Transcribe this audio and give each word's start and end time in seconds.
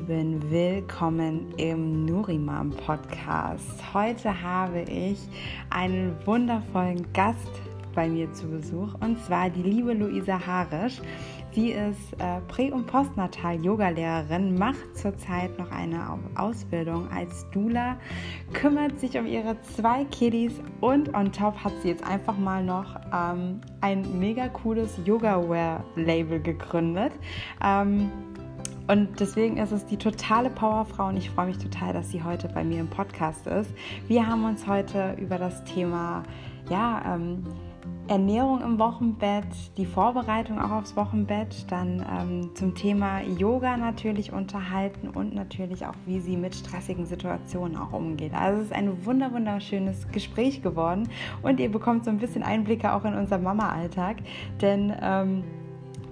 Lieben, 0.00 0.50
willkommen 0.50 1.52
im 1.58 2.06
Nurimam 2.06 2.70
Podcast. 2.70 3.82
Heute 3.92 4.42
habe 4.42 4.80
ich 4.80 5.18
einen 5.68 6.16
wundervollen 6.24 7.12
Gast 7.12 7.50
bei 7.94 8.08
mir 8.08 8.32
zu 8.32 8.46
Besuch 8.48 8.94
und 9.00 9.22
zwar 9.24 9.50
die 9.50 9.62
liebe 9.62 9.92
Luisa 9.92 10.40
Harisch. 10.46 11.02
Sie 11.52 11.72
ist 11.72 12.14
äh, 12.18 12.40
Prä- 12.48 12.72
und 12.72 12.86
Postnatal-Yoga-Lehrerin, 12.86 14.56
macht 14.56 14.96
zurzeit 14.96 15.58
noch 15.58 15.70
eine 15.70 16.18
Ausbildung 16.34 17.06
als 17.10 17.44
Dula, 17.50 17.98
kümmert 18.54 18.98
sich 19.00 19.18
um 19.18 19.26
ihre 19.26 19.60
zwei 19.62 20.04
Kiddies 20.06 20.54
und 20.80 21.14
on 21.14 21.30
top 21.30 21.56
hat 21.56 21.72
sie 21.82 21.88
jetzt 21.88 22.06
einfach 22.06 22.38
mal 22.38 22.64
noch 22.64 22.98
ähm, 23.12 23.60
ein 23.82 24.18
mega 24.18 24.48
cooles 24.48 24.98
Yoga-Wear-Label 25.04 26.40
gegründet. 26.40 27.12
Ähm, 27.62 28.10
und 28.88 29.20
deswegen 29.20 29.56
ist 29.56 29.72
es 29.72 29.86
die 29.86 29.96
totale 29.96 30.50
Powerfrau 30.50 31.08
und 31.08 31.16
ich 31.16 31.30
freue 31.30 31.46
mich 31.46 31.58
total, 31.58 31.92
dass 31.92 32.10
sie 32.10 32.22
heute 32.22 32.48
bei 32.48 32.64
mir 32.64 32.80
im 32.80 32.88
Podcast 32.88 33.46
ist. 33.46 33.72
Wir 34.08 34.26
haben 34.26 34.44
uns 34.44 34.66
heute 34.66 35.16
über 35.18 35.38
das 35.38 35.64
Thema 35.64 36.22
ja, 36.68 37.14
ähm, 37.14 37.44
Ernährung 38.08 38.60
im 38.62 38.78
Wochenbett, 38.80 39.46
die 39.76 39.86
Vorbereitung 39.86 40.60
auch 40.60 40.72
aufs 40.72 40.96
Wochenbett, 40.96 41.70
dann 41.70 42.04
ähm, 42.10 42.50
zum 42.54 42.74
Thema 42.74 43.20
Yoga 43.20 43.76
natürlich 43.76 44.32
unterhalten 44.32 45.08
und 45.08 45.32
natürlich 45.32 45.86
auch, 45.86 45.94
wie 46.06 46.18
sie 46.18 46.36
mit 46.36 46.56
stressigen 46.56 47.06
Situationen 47.06 47.76
auch 47.76 47.92
umgeht. 47.92 48.34
Also 48.34 48.62
es 48.62 48.66
ist 48.66 48.72
ein 48.72 49.04
wunder 49.06 49.32
wunderschönes 49.32 50.08
Gespräch 50.10 50.60
geworden 50.60 51.08
und 51.42 51.60
ihr 51.60 51.70
bekommt 51.70 52.04
so 52.04 52.10
ein 52.10 52.18
bisschen 52.18 52.42
Einblicke 52.42 52.92
auch 52.92 53.04
in 53.04 53.14
unser 53.14 53.38
Mama-Alltag, 53.38 54.16
denn 54.60 54.92
ähm, 55.00 55.44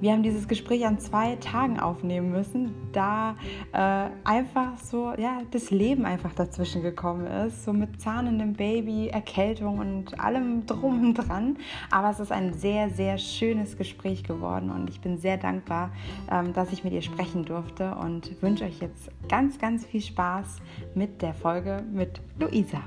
wir 0.00 0.12
haben 0.12 0.22
dieses 0.22 0.46
Gespräch 0.48 0.86
an 0.86 0.98
zwei 0.98 1.36
Tagen 1.36 1.80
aufnehmen 1.80 2.30
müssen, 2.30 2.74
da 2.92 3.36
äh, 3.72 4.10
einfach 4.24 4.78
so, 4.78 5.12
ja, 5.18 5.42
das 5.50 5.70
Leben 5.70 6.04
einfach 6.04 6.32
dazwischen 6.34 6.82
gekommen 6.82 7.26
ist, 7.26 7.64
so 7.64 7.72
mit 7.72 8.00
zahnendem 8.00 8.52
Baby, 8.52 9.08
Erkältung 9.08 9.78
und 9.78 10.20
allem 10.20 10.66
drum 10.66 11.02
und 11.02 11.14
dran. 11.14 11.56
Aber 11.90 12.10
es 12.10 12.20
ist 12.20 12.32
ein 12.32 12.54
sehr, 12.54 12.90
sehr 12.90 13.18
schönes 13.18 13.76
Gespräch 13.76 14.24
geworden 14.24 14.70
und 14.70 14.88
ich 14.90 15.00
bin 15.00 15.18
sehr 15.18 15.36
dankbar, 15.36 15.90
ähm, 16.30 16.52
dass 16.52 16.72
ich 16.72 16.84
mit 16.84 16.92
ihr 16.92 17.02
sprechen 17.02 17.44
durfte 17.44 17.94
und 17.96 18.40
wünsche 18.42 18.64
euch 18.64 18.80
jetzt 18.80 19.10
ganz, 19.28 19.58
ganz 19.58 19.84
viel 19.84 20.00
Spaß 20.00 20.58
mit 20.94 21.22
der 21.22 21.34
Folge 21.34 21.82
mit 21.92 22.20
Luisa. 22.38 22.82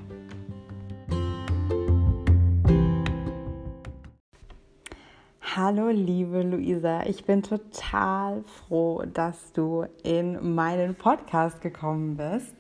Hallo 5.54 5.90
liebe 5.90 6.44
Luisa, 6.44 7.02
ich 7.08 7.26
bin 7.26 7.44
total 7.44 8.42
froh, 8.44 9.04
dass 9.14 9.52
du 9.52 9.84
in 10.02 10.56
meinen 10.56 10.96
Podcast 10.96 11.60
gekommen 11.60 12.16
bist. 12.16 12.56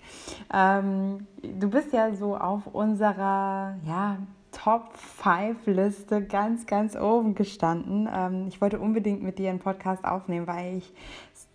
Ähm, 0.53 1.25
du 1.41 1.69
bist 1.69 1.93
ja 1.93 2.13
so 2.13 2.35
auf 2.35 2.67
unserer 2.67 3.77
ja, 3.87 4.17
Top 4.51 4.91
5 4.97 5.67
Liste 5.67 6.21
ganz, 6.21 6.65
ganz 6.65 6.97
oben 6.97 7.33
gestanden. 7.33 8.09
Ähm, 8.13 8.47
ich 8.49 8.59
wollte 8.59 8.77
unbedingt 8.77 9.23
mit 9.23 9.39
dir 9.39 9.51
einen 9.51 9.59
Podcast 9.59 10.03
aufnehmen, 10.03 10.45
weil 10.47 10.79
ich 10.79 10.93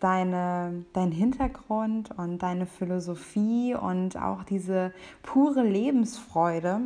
deine, 0.00 0.86
dein 0.94 1.12
Hintergrund 1.12 2.12
und 2.16 2.42
deine 2.42 2.64
Philosophie 2.64 3.74
und 3.74 4.16
auch 4.16 4.42
diese 4.42 4.90
pure 5.22 5.62
Lebensfreude 5.62 6.80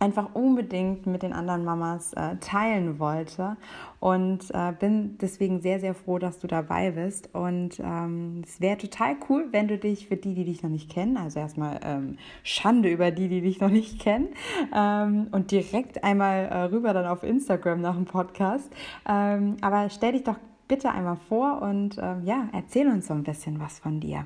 einfach 0.00 0.34
unbedingt 0.34 1.06
mit 1.06 1.22
den 1.22 1.34
anderen 1.34 1.64
Mamas 1.64 2.14
äh, 2.14 2.36
teilen 2.40 2.98
wollte 2.98 3.56
und 4.00 4.50
äh, 4.52 4.72
bin 4.72 5.18
deswegen 5.18 5.60
sehr, 5.60 5.78
sehr 5.78 5.94
froh, 5.94 6.18
dass 6.18 6.38
du 6.38 6.46
dabei 6.46 6.92
bist. 6.92 7.34
Und 7.34 7.78
ähm, 7.80 8.42
es 8.44 8.60
wäre 8.62 8.78
total 8.78 9.16
cool, 9.28 9.48
wenn 9.50 9.68
du 9.68 9.76
dich 9.76 10.08
für 10.08 10.16
die, 10.16 10.34
die 10.34 10.46
dich 10.46 10.62
noch 10.62 10.70
nicht 10.70 10.90
kennen, 10.90 11.18
also 11.18 11.38
erstmal 11.38 11.78
ähm, 11.84 12.16
Schande 12.42 12.88
über 12.88 13.10
die, 13.10 13.28
die 13.28 13.42
dich 13.42 13.60
noch 13.60 13.70
nicht 13.70 14.00
kennen, 14.00 14.28
ähm, 14.74 15.28
und 15.32 15.50
direkt 15.50 16.02
einmal 16.02 16.46
äh, 16.46 16.62
rüber 16.64 16.94
dann 16.94 17.06
auf 17.06 17.22
Instagram 17.22 17.82
nach 17.82 17.94
dem 17.94 18.06
Podcast. 18.06 18.72
Ähm, 19.06 19.58
aber 19.60 19.90
stell 19.90 20.12
dich 20.12 20.24
doch 20.24 20.36
bitte 20.66 20.90
einmal 20.90 21.16
vor 21.28 21.60
und 21.60 21.98
ähm, 22.00 22.24
ja, 22.24 22.48
erzähl 22.52 22.88
uns 22.88 23.08
so 23.08 23.12
ein 23.12 23.24
bisschen 23.24 23.60
was 23.60 23.78
von 23.78 24.00
dir. 24.00 24.24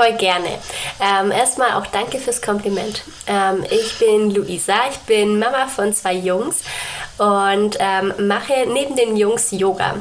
Voll 0.00 0.14
gerne. 0.14 0.48
Ähm, 0.98 1.30
erstmal 1.30 1.72
auch 1.72 1.86
danke 1.88 2.18
fürs 2.20 2.40
Kompliment. 2.40 3.02
Ähm, 3.26 3.66
ich 3.70 3.98
bin 3.98 4.34
Luisa, 4.34 4.72
ich 4.90 4.96
bin 5.00 5.38
Mama 5.38 5.66
von 5.66 5.92
zwei 5.92 6.14
Jungs 6.14 6.62
und 7.18 7.76
ähm, 7.78 8.14
mache 8.26 8.64
neben 8.66 8.96
den 8.96 9.18
Jungs 9.18 9.50
Yoga. 9.50 9.96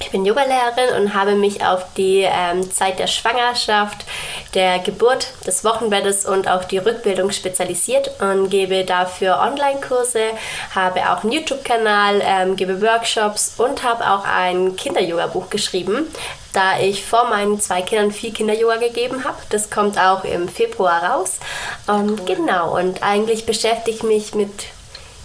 Ich 0.00 0.10
bin 0.10 0.24
Yogalehrerin 0.24 0.94
und 0.96 1.14
habe 1.14 1.34
mich 1.34 1.64
auf 1.64 1.84
die 1.96 2.20
ähm, 2.20 2.70
Zeit 2.70 2.98
der 2.98 3.08
Schwangerschaft, 3.08 4.04
der 4.54 4.78
Geburt, 4.78 5.28
des 5.46 5.64
Wochenbettes 5.64 6.24
und 6.24 6.48
auch 6.48 6.64
die 6.64 6.78
Rückbildung 6.78 7.32
spezialisiert 7.32 8.10
und 8.20 8.48
gebe 8.48 8.84
dafür 8.84 9.38
Online-Kurse, 9.40 10.20
habe 10.74 11.10
auch 11.10 11.24
einen 11.24 11.32
YouTube-Kanal, 11.32 12.22
ähm, 12.24 12.56
gebe 12.56 12.80
Workshops 12.80 13.54
und 13.58 13.82
habe 13.82 14.08
auch 14.08 14.24
ein 14.24 14.76
Kinder-Yoga-Buch 14.76 15.50
geschrieben, 15.50 16.06
da 16.52 16.78
ich 16.78 17.04
vor 17.04 17.28
meinen 17.28 17.60
zwei 17.60 17.82
Kindern 17.82 18.12
viel 18.12 18.32
Kinder-Yoga 18.32 18.76
gegeben 18.76 19.24
habe. 19.24 19.36
Das 19.50 19.68
kommt 19.68 19.98
auch 19.98 20.24
im 20.24 20.48
Februar 20.48 21.02
raus. 21.02 21.40
Und 21.86 22.20
cool. 22.20 22.36
genau, 22.36 22.78
und 22.78 23.02
eigentlich 23.02 23.46
beschäftige 23.46 23.96
ich 23.96 24.02
mich 24.02 24.34
mit 24.34 24.66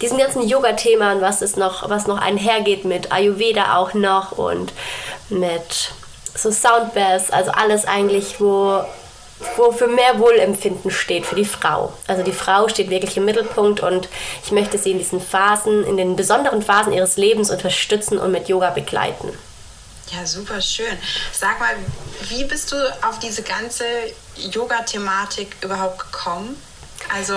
diesen 0.00 0.18
ganzen 0.18 0.46
Yoga-Themen, 0.46 1.20
was 1.20 1.42
es 1.42 1.56
noch, 1.56 1.88
was 1.88 2.06
noch 2.06 2.18
einhergeht 2.18 2.84
mit 2.84 3.12
Ayurveda 3.12 3.76
auch 3.76 3.94
noch 3.94 4.32
und 4.32 4.72
mit 5.28 5.92
so 6.34 6.50
Soundbass, 6.50 7.30
also 7.30 7.52
alles 7.52 7.84
eigentlich, 7.84 8.40
wo, 8.40 8.84
wo 9.56 9.72
für 9.72 9.86
mehr 9.86 10.18
Wohlempfinden 10.18 10.90
steht 10.90 11.26
für 11.26 11.36
die 11.36 11.44
Frau. 11.44 11.92
Also 12.08 12.22
die 12.22 12.32
Frau 12.32 12.68
steht 12.68 12.90
wirklich 12.90 13.16
im 13.16 13.24
Mittelpunkt 13.24 13.80
und 13.80 14.08
ich 14.44 14.50
möchte 14.50 14.78
sie 14.78 14.90
in 14.90 14.98
diesen 14.98 15.20
Phasen, 15.20 15.84
in 15.84 15.96
den 15.96 16.16
besonderen 16.16 16.62
Phasen 16.62 16.92
ihres 16.92 17.16
Lebens 17.16 17.50
unterstützen 17.50 18.18
und 18.18 18.32
mit 18.32 18.48
Yoga 18.48 18.70
begleiten. 18.70 19.32
Ja, 20.10 20.26
super 20.26 20.60
schön. 20.60 20.98
Sag 21.32 21.58
mal, 21.60 21.74
wie 22.28 22.44
bist 22.44 22.72
du 22.72 22.76
auf 23.02 23.18
diese 23.20 23.42
ganze 23.42 23.84
Yoga-Thematik 24.36 25.56
überhaupt 25.62 25.98
gekommen? 25.98 26.60
Also 27.12 27.34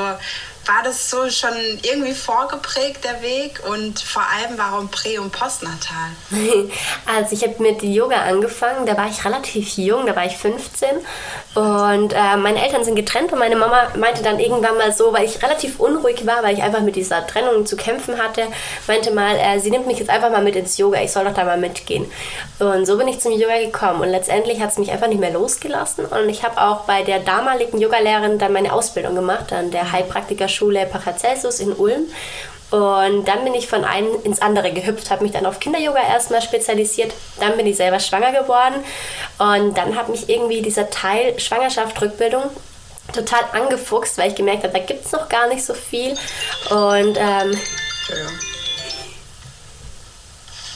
war 0.67 0.83
das 0.83 1.09
so 1.09 1.29
schon 1.29 1.55
irgendwie 1.81 2.13
vorgeprägt, 2.13 3.03
der 3.03 3.21
Weg? 3.21 3.61
Und 3.67 3.99
vor 3.99 4.23
allem, 4.23 4.57
warum 4.57 4.89
Prä- 4.89 5.19
und 5.19 5.31
Postnatal? 5.31 6.11
Also 7.05 7.35
ich 7.35 7.43
habe 7.43 7.61
mit 7.61 7.81
Yoga 7.83 8.17
angefangen, 8.23 8.85
da 8.85 8.97
war 8.97 9.07
ich 9.07 9.23
relativ 9.23 9.77
jung, 9.77 10.05
da 10.05 10.15
war 10.15 10.25
ich 10.25 10.37
15. 10.37 10.89
Und 11.55 12.13
äh, 12.13 12.37
meine 12.37 12.63
Eltern 12.63 12.83
sind 12.83 12.95
getrennt 12.95 13.31
und 13.31 13.39
meine 13.39 13.55
Mama 13.55 13.87
meinte 13.95 14.21
dann 14.21 14.39
irgendwann 14.39 14.77
mal 14.77 14.91
so, 14.91 15.13
weil 15.13 15.25
ich 15.25 15.41
relativ 15.41 15.79
unruhig 15.79 16.25
war, 16.27 16.43
weil 16.43 16.55
ich 16.55 16.61
einfach 16.61 16.81
mit 16.81 16.95
dieser 16.95 17.25
Trennung 17.25 17.65
zu 17.65 17.75
kämpfen 17.75 18.21
hatte, 18.21 18.43
meinte 18.87 19.11
mal, 19.11 19.35
äh, 19.37 19.59
sie 19.59 19.71
nimmt 19.71 19.87
mich 19.87 19.99
jetzt 19.99 20.09
einfach 20.09 20.29
mal 20.29 20.43
mit 20.43 20.55
ins 20.55 20.77
Yoga, 20.77 21.01
ich 21.01 21.11
soll 21.11 21.25
doch 21.25 21.33
da 21.33 21.45
mal 21.45 21.57
mitgehen. 21.57 22.11
Und 22.59 22.85
so 22.85 22.97
bin 22.97 23.07
ich 23.07 23.19
zum 23.19 23.31
Yoga 23.31 23.57
gekommen 23.59 24.01
und 24.01 24.09
letztendlich 24.09 24.59
hat 24.61 24.71
es 24.71 24.77
mich 24.77 24.91
einfach 24.91 25.07
nicht 25.07 25.19
mehr 25.19 25.31
losgelassen. 25.31 26.05
Und 26.05 26.29
ich 26.29 26.43
habe 26.43 26.61
auch 26.61 26.81
bei 26.81 27.03
der 27.03 27.19
damaligen 27.19 27.79
Yogalehrerin 27.79 28.37
dann 28.37 28.53
meine 28.53 28.73
Ausbildung 28.73 29.15
gemacht, 29.15 29.51
an 29.53 29.71
der 29.71 29.91
Heilpraktiker 29.91 30.47
Schule 30.57 30.85
Paracelsus 30.85 31.59
in 31.59 31.73
Ulm. 31.73 32.07
Und 32.69 33.25
dann 33.25 33.45
bin 33.45 33.53
ich 33.53 33.67
von 33.67 33.85
einem 33.85 34.09
ins 34.23 34.41
andere 34.41 34.73
gehüpft, 34.73 35.09
habe 35.09 35.23
mich 35.23 35.31
dann 35.31 35.45
auf 35.45 35.59
Kinderyoga 35.59 36.01
erstmal 36.01 36.41
spezialisiert. 36.41 37.13
Dann 37.39 37.55
bin 37.55 37.65
ich 37.65 37.77
selber 37.77 37.99
schwanger 37.99 38.33
geworden. 38.33 38.83
Und 39.37 39.77
dann 39.77 39.95
hat 39.95 40.09
mich 40.09 40.27
irgendwie 40.27 40.61
dieser 40.61 40.89
Teil 40.89 41.39
Schwangerschaft, 41.39 42.01
Rückbildung 42.01 42.43
total 43.13 43.39
angefuchst, 43.53 44.17
weil 44.17 44.31
ich 44.31 44.35
gemerkt 44.35 44.63
habe, 44.63 44.73
da 44.73 44.79
gibt 44.79 45.05
es 45.05 45.13
noch 45.13 45.29
gar 45.29 45.47
nicht 45.47 45.63
so 45.63 45.73
viel. 45.73 46.11
Und 46.69 47.17
ähm, 47.17 47.57
ja, 48.09 48.17
ja. 48.17 48.27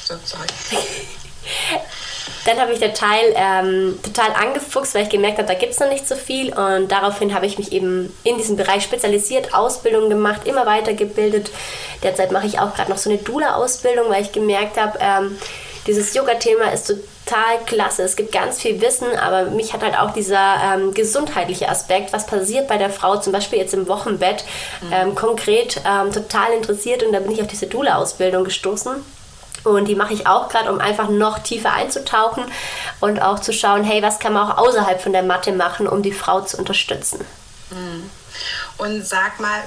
Dann 2.45 2.59
habe 2.59 2.73
ich 2.73 2.79
den 2.79 2.93
Teil 2.93 3.33
ähm, 3.35 3.99
total 4.03 4.31
angefuchst, 4.33 4.95
weil 4.95 5.03
ich 5.03 5.09
gemerkt 5.09 5.38
habe, 5.38 5.47
da 5.47 5.53
gibt 5.53 5.73
es 5.73 5.79
noch 5.79 5.89
nicht 5.89 6.07
so 6.07 6.15
viel. 6.15 6.53
Und 6.53 6.91
daraufhin 6.91 7.33
habe 7.33 7.45
ich 7.45 7.57
mich 7.57 7.71
eben 7.71 8.15
in 8.23 8.38
diesem 8.38 8.57
Bereich 8.57 8.83
spezialisiert, 8.83 9.53
Ausbildung 9.53 10.09
gemacht, 10.09 10.41
immer 10.45 10.65
weitergebildet. 10.65 11.51
Derzeit 12.03 12.31
mache 12.31 12.47
ich 12.47 12.59
auch 12.59 12.73
gerade 12.75 12.89
noch 12.89 12.97
so 12.97 13.09
eine 13.09 13.19
Dula-Ausbildung, 13.19 14.09
weil 14.09 14.23
ich 14.23 14.31
gemerkt 14.31 14.79
habe, 14.79 14.97
ähm, 14.99 15.38
dieses 15.88 16.13
Yoga-Thema 16.13 16.71
ist 16.71 16.88
total 16.88 17.59
klasse. 17.65 18.03
Es 18.03 18.15
gibt 18.15 18.31
ganz 18.31 18.61
viel 18.61 18.81
Wissen, 18.81 19.07
aber 19.17 19.45
mich 19.45 19.73
hat 19.73 19.81
halt 19.81 19.97
auch 19.97 20.11
dieser 20.11 20.57
ähm, 20.63 20.93
gesundheitliche 20.93 21.69
Aspekt, 21.69 22.13
was 22.13 22.27
passiert 22.27 22.67
bei 22.67 22.77
der 22.77 22.89
Frau, 22.89 23.17
zum 23.17 23.33
Beispiel 23.33 23.59
jetzt 23.59 23.73
im 23.73 23.88
Wochenbett, 23.88 24.43
mhm. 24.81 24.93
ähm, 24.93 25.15
konkret 25.15 25.81
ähm, 25.85 26.11
total 26.11 26.53
interessiert. 26.53 27.03
Und 27.03 27.13
da 27.13 27.19
bin 27.19 27.31
ich 27.31 27.41
auf 27.41 27.47
diese 27.47 27.67
Dula-Ausbildung 27.67 28.43
gestoßen. 28.43 29.03
Und 29.63 29.86
die 29.86 29.96
mache 29.96 30.13
ich 30.13 30.28
auch 30.28 30.50
gerade, 30.50 30.72
um 30.72 30.80
einfach 30.80 31.10
noch 31.10 31.40
tiefer 31.40 31.74
einzutauchen 31.74 32.46
und 33.00 33.22
auch 33.22 33.40
zu 33.40 33.54
schauen, 33.54 33.84
hey, 33.84 34.02
was 34.02 34.19
kann 34.19 34.34
man 34.34 34.50
auch 34.50 34.58
außerhalb 34.58 35.02
von 35.02 35.13
der 35.13 35.24
Matte 35.24 35.52
machen, 35.52 35.88
um 35.88 36.02
die 36.02 36.13
Frau 36.13 36.42
zu 36.42 36.58
unterstützen. 36.58 37.25
Mhm. 37.69 38.10
Und 38.78 39.06
sag 39.06 39.40
mal, 39.40 39.62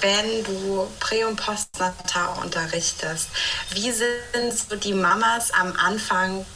wenn 0.00 0.44
du 0.44 0.86
Prä- 1.00 1.24
und 1.24 1.36
Postnatal 1.36 2.28
unterrichtest, 2.42 3.28
wie 3.70 3.90
sind 3.90 4.56
so 4.56 4.76
die 4.76 4.94
Mamas 4.94 5.52
am 5.52 5.74
Anfang 5.76 6.46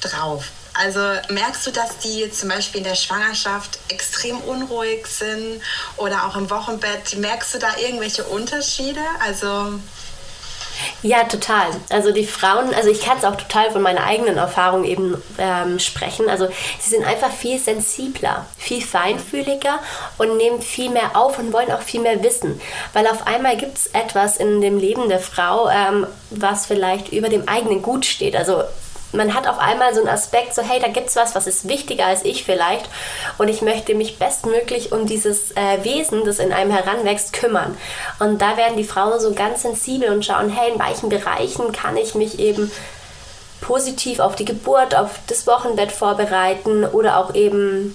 drauf? 0.00 0.44
Also 0.74 1.00
merkst 1.30 1.66
du, 1.66 1.70
dass 1.70 1.98
die 1.98 2.30
zum 2.30 2.50
Beispiel 2.50 2.78
in 2.78 2.84
der 2.84 2.96
Schwangerschaft 2.96 3.78
extrem 3.88 4.38
unruhig 4.42 5.06
sind 5.06 5.62
oder 5.96 6.26
auch 6.26 6.36
im 6.36 6.50
Wochenbett? 6.50 7.16
Merkst 7.16 7.54
du 7.54 7.58
da 7.58 7.76
irgendwelche 7.78 8.24
Unterschiede? 8.24 9.00
Also 9.20 9.80
ja, 11.06 11.24
total. 11.24 11.68
Also 11.88 12.12
die 12.12 12.26
Frauen, 12.26 12.74
also 12.74 12.90
ich 12.90 13.00
kann 13.00 13.16
es 13.18 13.24
auch 13.24 13.36
total 13.36 13.70
von 13.70 13.80
meiner 13.80 14.04
eigenen 14.04 14.38
Erfahrung 14.38 14.84
eben 14.84 15.22
ähm, 15.38 15.78
sprechen. 15.78 16.28
Also 16.28 16.48
sie 16.80 16.90
sind 16.90 17.04
einfach 17.04 17.30
viel 17.30 17.58
sensibler, 17.58 18.46
viel 18.58 18.82
feinfühliger 18.82 19.78
und 20.18 20.36
nehmen 20.36 20.60
viel 20.60 20.90
mehr 20.90 21.16
auf 21.16 21.38
und 21.38 21.52
wollen 21.52 21.70
auch 21.70 21.82
viel 21.82 22.00
mehr 22.00 22.22
wissen. 22.24 22.60
Weil 22.92 23.06
auf 23.06 23.26
einmal 23.26 23.56
gibt 23.56 23.78
es 23.78 23.86
etwas 23.88 24.36
in 24.36 24.60
dem 24.60 24.78
Leben 24.78 25.08
der 25.08 25.20
Frau, 25.20 25.68
ähm, 25.68 26.06
was 26.30 26.66
vielleicht 26.66 27.12
über 27.12 27.28
dem 27.28 27.48
eigenen 27.48 27.82
Gut 27.82 28.04
steht. 28.04 28.34
Also 28.34 28.64
man 29.12 29.34
hat 29.34 29.46
auf 29.48 29.58
einmal 29.58 29.94
so 29.94 30.00
einen 30.00 30.08
Aspekt, 30.08 30.54
so 30.54 30.62
hey, 30.62 30.80
da 30.80 30.88
gibt 30.88 31.08
es 31.08 31.16
was, 31.16 31.34
was 31.34 31.46
ist 31.46 31.68
wichtiger 31.68 32.06
als 32.06 32.24
ich 32.24 32.44
vielleicht 32.44 32.88
und 33.38 33.48
ich 33.48 33.62
möchte 33.62 33.94
mich 33.94 34.18
bestmöglich 34.18 34.92
um 34.92 35.06
dieses 35.06 35.52
äh, 35.52 35.82
Wesen, 35.82 36.24
das 36.24 36.38
in 36.38 36.52
einem 36.52 36.70
heranwächst, 36.70 37.32
kümmern. 37.32 37.76
Und 38.18 38.42
da 38.42 38.56
werden 38.56 38.76
die 38.76 38.84
Frauen 38.84 39.20
so 39.20 39.32
ganz 39.32 39.62
sensibel 39.62 40.10
und 40.10 40.24
schauen, 40.24 40.50
hey, 40.50 40.72
in 40.72 40.78
welchen 40.78 41.08
Bereichen 41.08 41.72
kann 41.72 41.96
ich 41.96 42.14
mich 42.14 42.38
eben 42.38 42.70
positiv 43.60 44.20
auf 44.20 44.36
die 44.36 44.44
Geburt, 44.44 44.94
auf 44.94 45.10
das 45.26 45.46
Wochenbett 45.46 45.92
vorbereiten 45.92 46.84
oder 46.84 47.18
auch 47.18 47.34
eben 47.34 47.94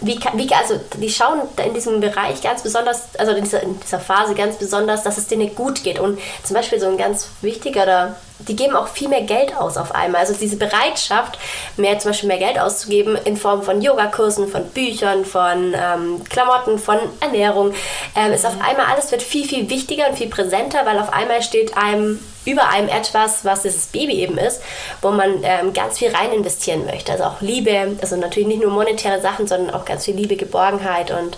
wie, 0.00 0.18
wie, 0.34 0.54
also 0.54 0.78
die 0.96 1.08
schauen 1.08 1.40
in 1.64 1.74
diesem 1.74 2.00
Bereich 2.00 2.42
ganz 2.42 2.62
besonders, 2.62 3.16
also 3.18 3.32
in 3.32 3.44
dieser, 3.44 3.62
in 3.62 3.80
dieser, 3.80 3.98
Phase 3.98 4.34
ganz 4.34 4.56
besonders, 4.56 5.02
dass 5.02 5.16
es 5.16 5.26
denen 5.26 5.54
gut 5.54 5.82
geht. 5.82 5.98
Und 5.98 6.18
zum 6.44 6.54
Beispiel 6.54 6.78
so 6.78 6.86
ein 6.86 6.98
ganz 6.98 7.28
wichtiger, 7.40 8.14
die 8.40 8.56
geben 8.56 8.76
auch 8.76 8.88
viel 8.88 9.08
mehr 9.08 9.22
Geld 9.22 9.56
aus 9.56 9.76
auf 9.76 9.94
einmal. 9.94 10.20
Also 10.20 10.34
diese 10.34 10.56
Bereitschaft, 10.56 11.38
mehr 11.76 11.98
zum 11.98 12.10
Beispiel 12.10 12.28
mehr 12.28 12.38
Geld 12.38 12.58
auszugeben 12.58 13.16
in 13.24 13.36
Form 13.36 13.62
von 13.62 13.80
Yogakursen, 13.80 14.48
von 14.48 14.66
Büchern, 14.68 15.24
von 15.24 15.74
ähm, 15.74 16.22
Klamotten, 16.28 16.78
von 16.78 16.98
Ernährung, 17.20 17.72
ähm, 18.14 18.32
ist 18.32 18.44
auf 18.44 18.60
einmal 18.60 18.86
alles 18.86 19.10
wird 19.12 19.22
viel, 19.22 19.46
viel 19.46 19.70
wichtiger 19.70 20.08
und 20.08 20.16
viel 20.16 20.28
präsenter, 20.28 20.84
weil 20.84 20.98
auf 20.98 21.12
einmal 21.12 21.42
steht 21.42 21.76
einem 21.76 22.20
über 22.46 22.68
einem 22.68 22.88
etwas, 22.88 23.44
was 23.44 23.62
dieses 23.62 23.86
Baby 23.86 24.14
eben 24.14 24.38
ist, 24.38 24.62
wo 25.02 25.10
man 25.10 25.42
ähm, 25.42 25.72
ganz 25.72 25.98
viel 25.98 26.14
rein 26.14 26.32
investieren 26.32 26.86
möchte. 26.86 27.12
Also 27.12 27.24
auch 27.24 27.40
Liebe, 27.40 27.96
also 28.00 28.16
natürlich 28.16 28.48
nicht 28.48 28.62
nur 28.62 28.70
monetäre 28.70 29.20
Sachen, 29.20 29.46
sondern 29.46 29.74
auch 29.74 29.84
ganz 29.84 30.04
viel 30.04 30.14
Liebe, 30.14 30.36
Geborgenheit 30.36 31.10
und 31.10 31.36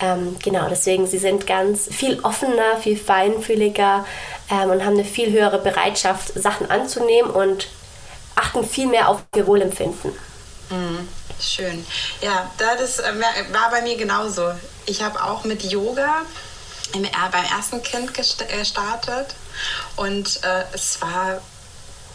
ähm, 0.00 0.36
genau, 0.42 0.68
deswegen, 0.68 1.06
sie 1.06 1.18
sind 1.18 1.46
ganz 1.46 1.88
viel 1.90 2.18
offener, 2.20 2.78
viel 2.82 2.96
feinfühliger 2.96 4.04
ähm, 4.50 4.70
und 4.70 4.84
haben 4.84 4.94
eine 4.94 5.04
viel 5.04 5.32
höhere 5.32 5.58
Bereitschaft, 5.58 6.32
Sachen 6.34 6.70
anzunehmen 6.70 7.30
und 7.30 7.68
achten 8.34 8.64
viel 8.64 8.88
mehr 8.88 9.08
auf 9.08 9.22
ihr 9.36 9.46
Wohlempfinden. 9.46 10.12
Mhm. 10.70 11.08
Schön. 11.40 11.84
Ja, 12.20 12.50
das 12.58 12.98
äh, 12.98 13.12
war 13.52 13.70
bei 13.70 13.82
mir 13.82 13.96
genauso. 13.96 14.52
Ich 14.86 15.02
habe 15.02 15.22
auch 15.22 15.44
mit 15.44 15.62
Yoga 15.62 16.22
im, 16.94 17.02
beim 17.02 17.44
ersten 17.56 17.82
Kind 17.82 18.12
gestartet 18.14 19.34
und 19.96 20.40
äh, 20.42 20.64
es 20.72 21.00
war 21.00 21.40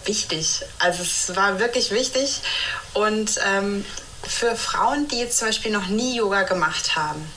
wichtig. 0.05 0.63
Also 0.79 1.03
es 1.03 1.35
war 1.35 1.59
wirklich 1.59 1.91
wichtig. 1.91 2.41
Und 2.93 3.39
ähm, 3.47 3.85
für 4.23 4.55
Frauen, 4.55 5.07
die 5.07 5.19
jetzt 5.19 5.37
zum 5.37 5.47
Beispiel 5.47 5.71
noch 5.71 5.87
nie 5.87 6.15
Yoga 6.15 6.43
gemacht 6.43 6.95
haben, 6.95 7.31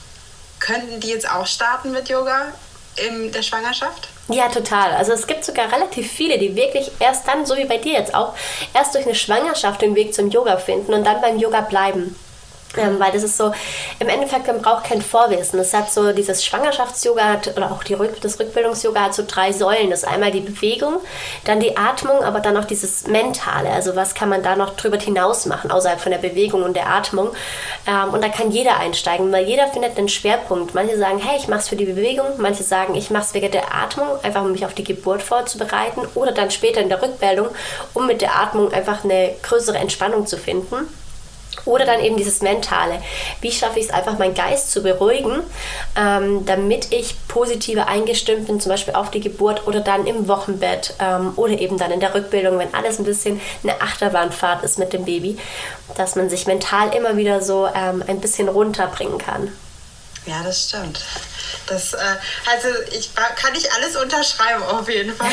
könnten 0.59 0.99
die 0.99 1.09
jetzt 1.09 1.29
auch 1.29 1.47
starten 1.47 1.91
mit 1.91 2.09
Yoga 2.09 2.53
in 2.95 3.31
der 3.31 3.41
Schwangerschaft? 3.41 4.07
Ja, 4.29 4.47
total. 4.47 4.93
Also 4.93 5.11
es 5.11 5.27
gibt 5.27 5.43
sogar 5.43 5.71
relativ 5.71 6.09
viele, 6.11 6.37
die 6.37 6.55
wirklich 6.55 6.89
erst 6.99 7.27
dann, 7.27 7.45
so 7.45 7.57
wie 7.57 7.65
bei 7.65 7.77
dir 7.77 7.93
jetzt 7.93 8.15
auch, 8.15 8.33
erst 8.73 8.95
durch 8.95 9.05
eine 9.05 9.15
Schwangerschaft 9.15 9.81
den 9.81 9.95
Weg 9.95 10.13
zum 10.13 10.29
Yoga 10.29 10.57
finden 10.57 10.93
und 10.93 11.03
dann 11.03 11.19
beim 11.21 11.37
Yoga 11.37 11.61
bleiben. 11.61 12.15
Ähm, 12.77 12.99
weil 12.99 13.11
das 13.11 13.23
ist 13.23 13.37
so, 13.37 13.51
im 13.99 14.09
Endeffekt, 14.09 14.47
man 14.47 14.61
braucht 14.61 14.85
kein 14.85 15.01
Vorwissen. 15.01 15.59
Es 15.59 15.73
hat 15.73 15.91
so 15.91 16.11
dieses 16.11 16.43
Schwangerschafts-Yoga 16.43 17.41
oder 17.55 17.71
auch 17.71 17.83
die 17.83 17.95
das 18.21 18.39
Rückbildungs-Yoga 18.39 19.01
hat 19.01 19.13
so 19.13 19.23
drei 19.27 19.51
Säulen. 19.51 19.91
Das 19.91 20.03
ist 20.03 20.09
einmal 20.09 20.31
die 20.31 20.39
Bewegung, 20.39 20.95
dann 21.45 21.59
die 21.59 21.77
Atmung, 21.77 22.23
aber 22.23 22.39
dann 22.39 22.57
auch 22.57 22.65
dieses 22.65 23.07
Mentale. 23.07 23.69
Also 23.69 23.95
was 23.95 24.15
kann 24.15 24.29
man 24.29 24.41
da 24.41 24.55
noch 24.55 24.75
drüber 24.75 24.97
hinaus 24.97 25.45
machen, 25.45 25.69
außerhalb 25.69 25.99
von 25.99 26.11
der 26.11 26.19
Bewegung 26.19 26.63
und 26.63 26.75
der 26.75 26.89
Atmung. 26.89 27.29
Ähm, 27.87 28.13
und 28.13 28.23
da 28.23 28.29
kann 28.29 28.49
jeder 28.51 28.77
einsteigen, 28.77 29.31
weil 29.31 29.45
jeder 29.45 29.67
findet 29.67 29.97
einen 29.97 30.09
Schwerpunkt. 30.09 30.73
Manche 30.73 30.97
sagen, 30.97 31.19
hey, 31.19 31.37
ich 31.37 31.47
mache 31.47 31.59
es 31.59 31.69
für 31.69 31.75
die 31.75 31.85
Bewegung. 31.85 32.25
Manche 32.37 32.63
sagen, 32.63 32.95
ich 32.95 33.11
mache 33.11 33.23
es 33.23 33.33
wegen 33.35 33.51
der 33.51 33.75
Atmung, 33.75 34.07
einfach 34.23 34.41
um 34.41 34.51
mich 34.51 34.65
auf 34.65 34.73
die 34.73 34.83
Geburt 34.83 35.21
vorzubereiten. 35.21 36.01
Oder 36.15 36.31
dann 36.31 36.49
später 36.49 36.81
in 36.81 36.89
der 36.89 37.01
Rückbildung, 37.01 37.49
um 37.93 38.07
mit 38.07 38.21
der 38.21 38.35
Atmung 38.35 38.73
einfach 38.73 39.03
eine 39.03 39.35
größere 39.43 39.77
Entspannung 39.77 40.25
zu 40.25 40.37
finden. 40.37 40.87
Oder 41.65 41.85
dann 41.85 42.01
eben 42.01 42.17
dieses 42.17 42.41
Mentale. 42.41 43.01
Wie 43.41 43.51
schaffe 43.51 43.79
ich 43.79 43.85
es 43.85 43.91
einfach, 43.91 44.17
meinen 44.17 44.33
Geist 44.33 44.71
zu 44.71 44.81
beruhigen, 44.81 45.43
ähm, 45.95 46.45
damit 46.45 46.91
ich 46.91 47.15
positiver 47.27 47.87
eingestimmt 47.87 48.47
bin, 48.47 48.59
zum 48.59 48.71
Beispiel 48.71 48.95
auf 48.95 49.11
die 49.11 49.21
Geburt 49.21 49.67
oder 49.67 49.81
dann 49.81 50.05
im 50.05 50.27
Wochenbett 50.27 50.95
ähm, 50.99 51.33
oder 51.35 51.59
eben 51.59 51.77
dann 51.77 51.91
in 51.91 51.99
der 51.99 52.13
Rückbildung, 52.13 52.57
wenn 52.59 52.73
alles 52.73 52.99
ein 52.99 53.05
bisschen 53.05 53.39
eine 53.63 53.81
Achterbahnfahrt 53.81 54.63
ist 54.63 54.79
mit 54.79 54.93
dem 54.93 55.05
Baby, 55.05 55.37
dass 55.95 56.15
man 56.15 56.29
sich 56.29 56.47
mental 56.47 56.93
immer 56.95 57.17
wieder 57.17 57.41
so 57.41 57.67
ähm, 57.73 58.03
ein 58.07 58.19
bisschen 58.19 58.49
runterbringen 58.49 59.17
kann. 59.17 59.51
Ja, 60.25 60.41
das 60.43 60.69
stimmt. 60.69 61.03
Das, 61.67 61.93
äh, 61.93 61.97
also 62.49 62.67
ich 62.91 63.13
kann 63.15 63.55
ich 63.55 63.71
alles 63.73 63.95
unterschreiben 63.95 64.63
auf 64.63 64.89
jeden 64.89 65.13
Fall. 65.15 65.31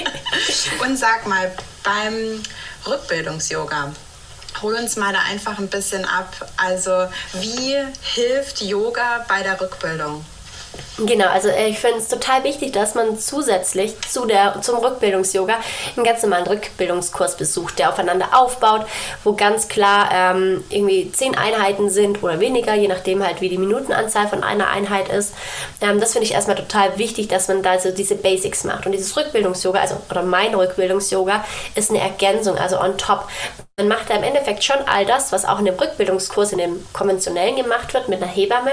Und 0.80 0.96
sag 0.96 1.26
mal, 1.26 1.52
beim 1.82 2.42
Rückbildungs-Yoga, 2.86 3.92
hol 4.62 4.74
uns 4.74 4.96
mal 4.96 5.12
da 5.12 5.20
einfach 5.30 5.58
ein 5.58 5.68
bisschen 5.68 6.04
ab. 6.04 6.34
Also 6.56 7.08
wie 7.34 7.76
hilft 8.02 8.62
Yoga 8.62 9.24
bei 9.28 9.42
der 9.42 9.60
Rückbildung? 9.60 10.24
Genau, 10.98 11.26
also 11.26 11.48
äh, 11.48 11.68
ich 11.68 11.78
finde 11.78 11.98
es 11.98 12.08
total 12.08 12.42
wichtig, 12.44 12.72
dass 12.72 12.94
man 12.94 13.18
zusätzlich 13.18 14.00
zu 14.00 14.24
der, 14.24 14.60
zum 14.62 14.78
Rückbildungs-Yoga 14.78 15.56
einen 15.94 16.04
ganz 16.04 16.22
normalen 16.22 16.46
Rückbildungskurs 16.46 17.36
besucht, 17.36 17.78
der 17.78 17.90
aufeinander 17.90 18.28
aufbaut, 18.32 18.86
wo 19.22 19.34
ganz 19.34 19.68
klar 19.68 20.08
ähm, 20.12 20.64
irgendwie 20.70 21.12
zehn 21.12 21.36
Einheiten 21.36 21.90
sind 21.90 22.22
oder 22.22 22.40
weniger, 22.40 22.74
je 22.74 22.88
nachdem 22.88 23.24
halt, 23.24 23.40
wie 23.40 23.50
die 23.50 23.58
Minutenanzahl 23.58 24.28
von 24.28 24.42
einer 24.42 24.68
Einheit 24.68 25.08
ist. 25.08 25.34
Ähm, 25.80 26.00
das 26.00 26.12
finde 26.12 26.24
ich 26.26 26.32
erstmal 26.32 26.56
total 26.56 26.98
wichtig, 26.98 27.28
dass 27.28 27.48
man 27.48 27.62
da 27.62 27.78
so 27.78 27.90
diese 27.90 28.14
Basics 28.14 28.64
macht. 28.64 28.86
Und 28.86 28.92
dieses 28.92 29.16
Rückbildungs-Yoga, 29.16 29.80
also 29.80 29.96
oder 30.10 30.22
mein 30.22 30.54
Rückbildungs-Yoga, 30.54 31.44
ist 31.74 31.90
eine 31.90 32.00
Ergänzung, 32.00 32.56
also 32.56 32.80
on 32.80 32.96
top. 32.96 33.28
Man 33.76 33.88
macht 33.88 34.08
da 34.08 34.14
im 34.14 34.22
Endeffekt 34.22 34.64
schon 34.64 34.78
all 34.86 35.04
das, 35.04 35.32
was 35.32 35.44
auch 35.44 35.58
in 35.58 35.66
dem 35.66 35.74
Rückbildungskurs, 35.74 36.52
in 36.52 36.58
dem 36.58 36.86
konventionellen 36.94 37.56
gemacht 37.56 37.92
wird, 37.92 38.08
mit 38.08 38.22
einer 38.22 38.30
Hebamme. 38.30 38.72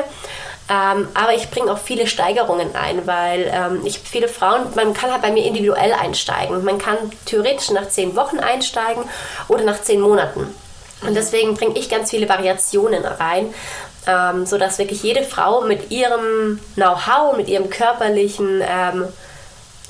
Ähm, 0.69 1.09
aber 1.13 1.33
ich 1.35 1.49
bringe 1.51 1.71
auch 1.71 1.77
viele 1.77 2.07
Steigerungen 2.07 2.73
ein, 2.75 3.05
weil 3.05 3.51
ähm, 3.53 3.85
ich 3.85 3.99
viele 3.99 4.29
Frauen, 4.29 4.61
man 4.75 4.93
kann 4.93 5.11
halt 5.11 5.21
bei 5.21 5.31
mir 5.31 5.45
individuell 5.45 5.93
einsteigen. 5.93 6.63
Man 6.63 6.77
kann 6.77 6.97
theoretisch 7.25 7.71
nach 7.71 7.89
zehn 7.89 8.15
Wochen 8.15 8.39
einsteigen 8.39 9.03
oder 9.49 9.63
nach 9.63 9.81
zehn 9.81 9.99
Monaten. 9.99 10.55
Und 11.05 11.15
deswegen 11.15 11.55
bringe 11.55 11.77
ich 11.77 11.89
ganz 11.89 12.11
viele 12.11 12.29
Variationen 12.29 13.03
rein, 13.03 13.53
ähm, 14.07 14.45
sodass 14.45 14.79
wirklich 14.79 15.03
jede 15.03 15.23
Frau 15.23 15.61
mit 15.61 15.91
ihrem 15.91 16.59
Know-how, 16.75 17.35
mit 17.35 17.49
ihrem 17.49 17.69
körperlichen 17.69 18.61
ähm, 18.61 19.07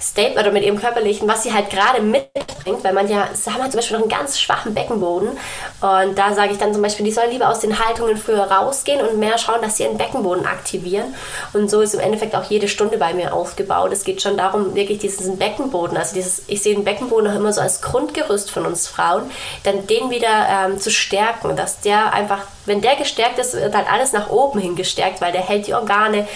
Statement 0.03 0.37
oder 0.37 0.51
mit 0.51 0.63
ihrem 0.63 0.77
körperlichen, 0.77 1.27
was 1.29 1.43
sie 1.43 1.53
halt 1.53 1.69
gerade 1.69 2.01
mitbringt, 2.01 2.83
weil 2.83 2.93
manche 2.93 3.15
haben 3.15 3.61
halt 3.61 3.71
zum 3.71 3.79
Beispiel 3.79 3.97
noch 3.97 4.03
einen 4.03 4.11
ganz 4.11 4.37
schwachen 4.39 4.73
Beckenboden 4.73 5.29
und 5.29 6.17
da 6.17 6.33
sage 6.33 6.51
ich 6.51 6.57
dann 6.57 6.73
zum 6.73 6.81
Beispiel, 6.81 7.05
die 7.05 7.11
sollen 7.11 7.31
lieber 7.31 7.47
aus 7.47 7.61
den 7.61 7.79
Haltungen 7.79 8.17
früher 8.17 8.43
rausgehen 8.43 8.99
und 8.99 9.17
mehr 9.17 9.37
schauen, 9.37 9.61
dass 9.61 9.77
sie 9.77 9.83
ihren 9.83 9.97
Beckenboden 9.97 10.45
aktivieren 10.45 11.15
und 11.53 11.69
so 11.69 11.79
ist 11.79 11.93
im 11.93 12.01
Endeffekt 12.01 12.35
auch 12.35 12.43
jede 12.43 12.67
Stunde 12.67 12.97
bei 12.97 13.13
mir 13.13 13.33
aufgebaut. 13.33 13.93
Es 13.93 14.03
geht 14.03 14.21
schon 14.21 14.35
darum, 14.35 14.75
wirklich 14.75 14.99
diesen 14.99 15.37
Beckenboden, 15.37 15.95
also 15.95 16.13
dieses, 16.13 16.43
ich 16.47 16.61
sehe 16.61 16.75
den 16.75 16.83
Beckenboden 16.83 17.31
auch 17.31 17.35
immer 17.35 17.53
so 17.53 17.61
als 17.61 17.81
Grundgerüst 17.81 18.51
von 18.51 18.65
uns 18.65 18.87
Frauen, 18.87 19.31
dann 19.63 19.87
den 19.87 20.09
wieder 20.09 20.47
ähm, 20.49 20.79
zu 20.79 20.91
stärken, 20.91 21.55
dass 21.55 21.79
der 21.79 22.13
einfach, 22.13 22.39
wenn 22.65 22.81
der 22.81 22.97
gestärkt 22.97 23.39
ist, 23.39 23.53
wird 23.53 23.73
halt 23.73 23.89
alles 23.89 24.11
nach 24.11 24.29
oben 24.29 24.59
hin 24.59 24.75
gestärkt, 24.75 25.21
weil 25.21 25.31
der 25.31 25.47
hält 25.47 25.67
die 25.67 25.73
Organe 25.73 26.27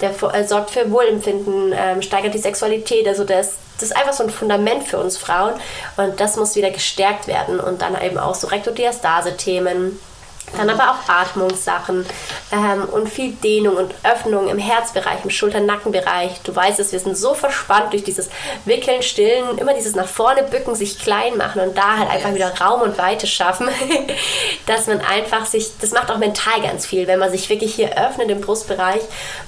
der 0.00 0.10
äh, 0.34 0.44
sorgt 0.46 0.70
für 0.70 0.90
Wohlempfinden, 0.90 1.72
ähm, 1.76 2.02
steigert 2.02 2.34
die 2.34 2.38
Sexualität. 2.38 3.06
Also 3.06 3.24
das, 3.24 3.54
das 3.74 3.90
ist 3.90 3.96
einfach 3.96 4.12
so 4.12 4.24
ein 4.24 4.30
Fundament 4.30 4.84
für 4.84 4.98
uns 4.98 5.16
Frauen 5.16 5.54
und 5.96 6.20
das 6.20 6.36
muss 6.36 6.56
wieder 6.56 6.70
gestärkt 6.70 7.26
werden 7.26 7.60
und 7.60 7.82
dann 7.82 8.00
eben 8.00 8.18
auch 8.18 8.34
so 8.34 8.46
Rektodiastase-Themen 8.48 9.98
dann 10.56 10.70
aber 10.70 10.90
auch 10.90 11.08
Atmungssachen 11.08 12.06
ähm, 12.52 12.84
und 12.90 13.08
viel 13.08 13.32
Dehnung 13.32 13.76
und 13.76 13.94
Öffnung 14.04 14.48
im 14.48 14.58
Herzbereich, 14.58 15.24
im 15.24 15.30
Schulter-Nackenbereich. 15.30 16.40
Du 16.44 16.54
weißt 16.54 16.78
es, 16.80 16.92
wir 16.92 17.00
sind 17.00 17.16
so 17.16 17.34
verspannt 17.34 17.92
durch 17.92 18.04
dieses 18.04 18.30
Wickeln, 18.64 19.02
Stillen, 19.02 19.58
immer 19.58 19.74
dieses 19.74 19.94
nach 19.94 20.08
vorne 20.08 20.42
bücken, 20.44 20.74
sich 20.74 20.98
klein 20.98 21.36
machen 21.36 21.60
und 21.60 21.76
da 21.76 21.98
halt 21.98 22.10
einfach 22.10 22.34
wieder 22.34 22.52
Raum 22.60 22.82
und 22.82 22.98
Weite 22.98 23.26
schaffen, 23.26 23.68
dass 24.66 24.86
man 24.86 25.00
einfach 25.00 25.46
sich, 25.46 25.72
das 25.80 25.92
macht 25.92 26.10
auch 26.10 26.18
mental 26.18 26.60
ganz 26.62 26.86
viel, 26.86 27.06
wenn 27.06 27.18
man 27.18 27.30
sich 27.30 27.48
wirklich 27.48 27.74
hier 27.74 27.98
öffnet 27.98 28.30
im 28.30 28.40
Brustbereich, 28.40 29.02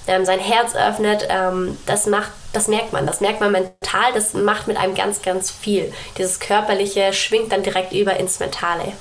ähm, 0.06 0.24
sein 0.24 0.40
Herz 0.40 0.74
öffnet, 0.74 1.26
ähm, 1.30 1.78
das 1.86 2.06
macht 2.06 2.30
das 2.52 2.68
merkt 2.68 2.94
man, 2.94 3.06
das 3.06 3.20
merkt 3.20 3.40
man 3.40 3.52
mental, 3.52 4.14
das 4.14 4.32
macht 4.32 4.66
mit 4.66 4.78
einem 4.78 4.94
ganz, 4.94 5.20
ganz 5.20 5.50
viel. 5.50 5.92
Dieses 6.16 6.40
Körperliche 6.40 7.12
schwingt 7.12 7.52
dann 7.52 7.62
direkt 7.62 7.92
über 7.92 8.16
ins 8.16 8.40
Mentale. 8.40 8.94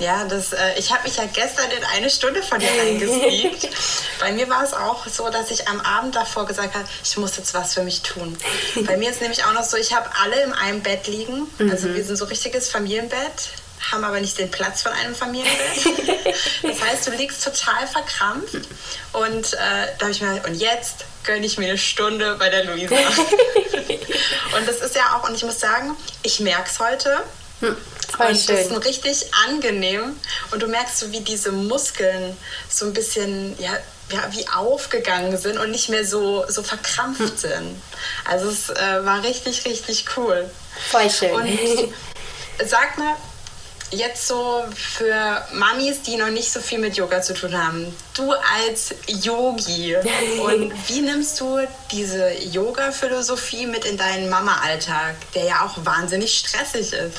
Ja, 0.00 0.24
das, 0.24 0.52
äh, 0.52 0.78
ich 0.78 0.90
habe 0.90 1.04
mich 1.04 1.16
ja 1.16 1.24
gestern 1.26 1.70
in 1.70 1.84
eine 1.84 2.10
Stunde 2.10 2.42
von 2.42 2.58
dir 2.58 2.70
eingesneakt. 2.70 3.68
Bei 4.20 4.32
mir 4.32 4.48
war 4.48 4.64
es 4.64 4.72
auch 4.72 5.06
so, 5.06 5.28
dass 5.28 5.50
ich 5.50 5.68
am 5.68 5.80
Abend 5.80 6.16
davor 6.16 6.46
gesagt 6.46 6.74
habe, 6.74 6.86
ich 7.04 7.16
muss 7.18 7.36
jetzt 7.36 7.54
was 7.54 7.74
für 7.74 7.82
mich 7.82 8.00
tun. 8.02 8.36
Bei 8.86 8.96
mir 8.96 9.10
ist 9.10 9.20
nämlich 9.20 9.44
auch 9.44 9.52
noch 9.52 9.64
so, 9.64 9.76
ich 9.76 9.94
habe 9.94 10.08
alle 10.22 10.42
in 10.42 10.52
einem 10.52 10.82
Bett 10.82 11.06
liegen. 11.06 11.46
Also 11.70 11.88
mhm. 11.88 11.94
wir 11.94 12.04
sind 12.04 12.16
so 12.16 12.24
richtiges 12.24 12.68
Familienbett 12.70 13.50
haben 13.90 14.04
aber 14.04 14.20
nicht 14.20 14.38
den 14.38 14.50
Platz 14.50 14.82
von 14.82 14.92
einem 14.92 15.14
Familienbett. 15.14 16.34
Das 16.62 16.80
heißt, 16.80 17.06
du 17.06 17.12
liegst 17.12 17.42
total 17.42 17.86
verkrampft. 17.86 18.68
Und 19.12 19.54
äh, 19.54 19.56
da 19.98 20.02
habe 20.02 20.10
ich 20.10 20.20
mir 20.20 20.42
und 20.46 20.54
jetzt 20.54 21.04
gönne 21.24 21.44
ich 21.44 21.58
mir 21.58 21.68
eine 21.68 21.78
Stunde 21.78 22.36
bei 22.38 22.48
der 22.48 22.64
Luisa. 22.64 22.94
und 24.56 24.68
das 24.68 24.76
ist 24.80 24.94
ja 24.94 25.16
auch, 25.16 25.28
und 25.28 25.34
ich 25.34 25.42
muss 25.42 25.58
sagen, 25.58 25.96
ich 26.22 26.40
merke 26.40 26.68
es 26.70 26.78
heute. 26.78 27.24
Hm, 27.60 27.76
und 28.18 28.36
schön. 28.36 28.56
das 28.56 28.66
ist 28.66 28.84
richtig 28.84 29.34
angenehm. 29.48 30.16
Und 30.50 30.62
du 30.62 30.66
merkst 30.66 30.98
so, 30.98 31.12
wie 31.12 31.20
diese 31.20 31.52
Muskeln 31.52 32.36
so 32.68 32.86
ein 32.86 32.92
bisschen, 32.92 33.58
ja, 33.58 33.72
ja, 34.12 34.28
wie 34.32 34.46
aufgegangen 34.48 35.36
sind 35.36 35.58
und 35.58 35.70
nicht 35.70 35.88
mehr 35.88 36.04
so, 36.04 36.44
so 36.48 36.62
verkrampft 36.62 37.20
hm. 37.20 37.36
sind. 37.36 37.82
Also 38.24 38.48
es 38.48 38.70
äh, 38.70 39.04
war 39.04 39.22
richtig, 39.22 39.64
richtig 39.64 40.04
cool. 40.16 40.50
Voll 40.90 41.08
schön. 41.10 41.32
Und 41.32 41.48
sag 42.66 42.98
mal, 42.98 43.14
jetzt 43.92 44.26
so 44.26 44.64
für 44.74 45.44
Mamis, 45.52 46.02
die 46.02 46.16
noch 46.16 46.30
nicht 46.30 46.50
so 46.50 46.60
viel 46.60 46.78
mit 46.78 46.96
Yoga 46.96 47.22
zu 47.22 47.34
tun 47.34 47.56
haben, 47.56 47.94
du 48.14 48.32
als 48.32 48.94
Yogi 49.06 49.96
und 50.42 50.72
wie 50.88 51.00
nimmst 51.00 51.40
du 51.40 51.58
diese 51.90 52.32
Yoga-Philosophie 52.32 53.66
mit 53.66 53.84
in 53.84 53.96
deinen 53.96 54.28
Mama-Alltag, 54.28 55.16
der 55.34 55.44
ja 55.44 55.64
auch 55.64 55.84
wahnsinnig 55.84 56.38
stressig 56.38 56.92
ist? 56.92 57.18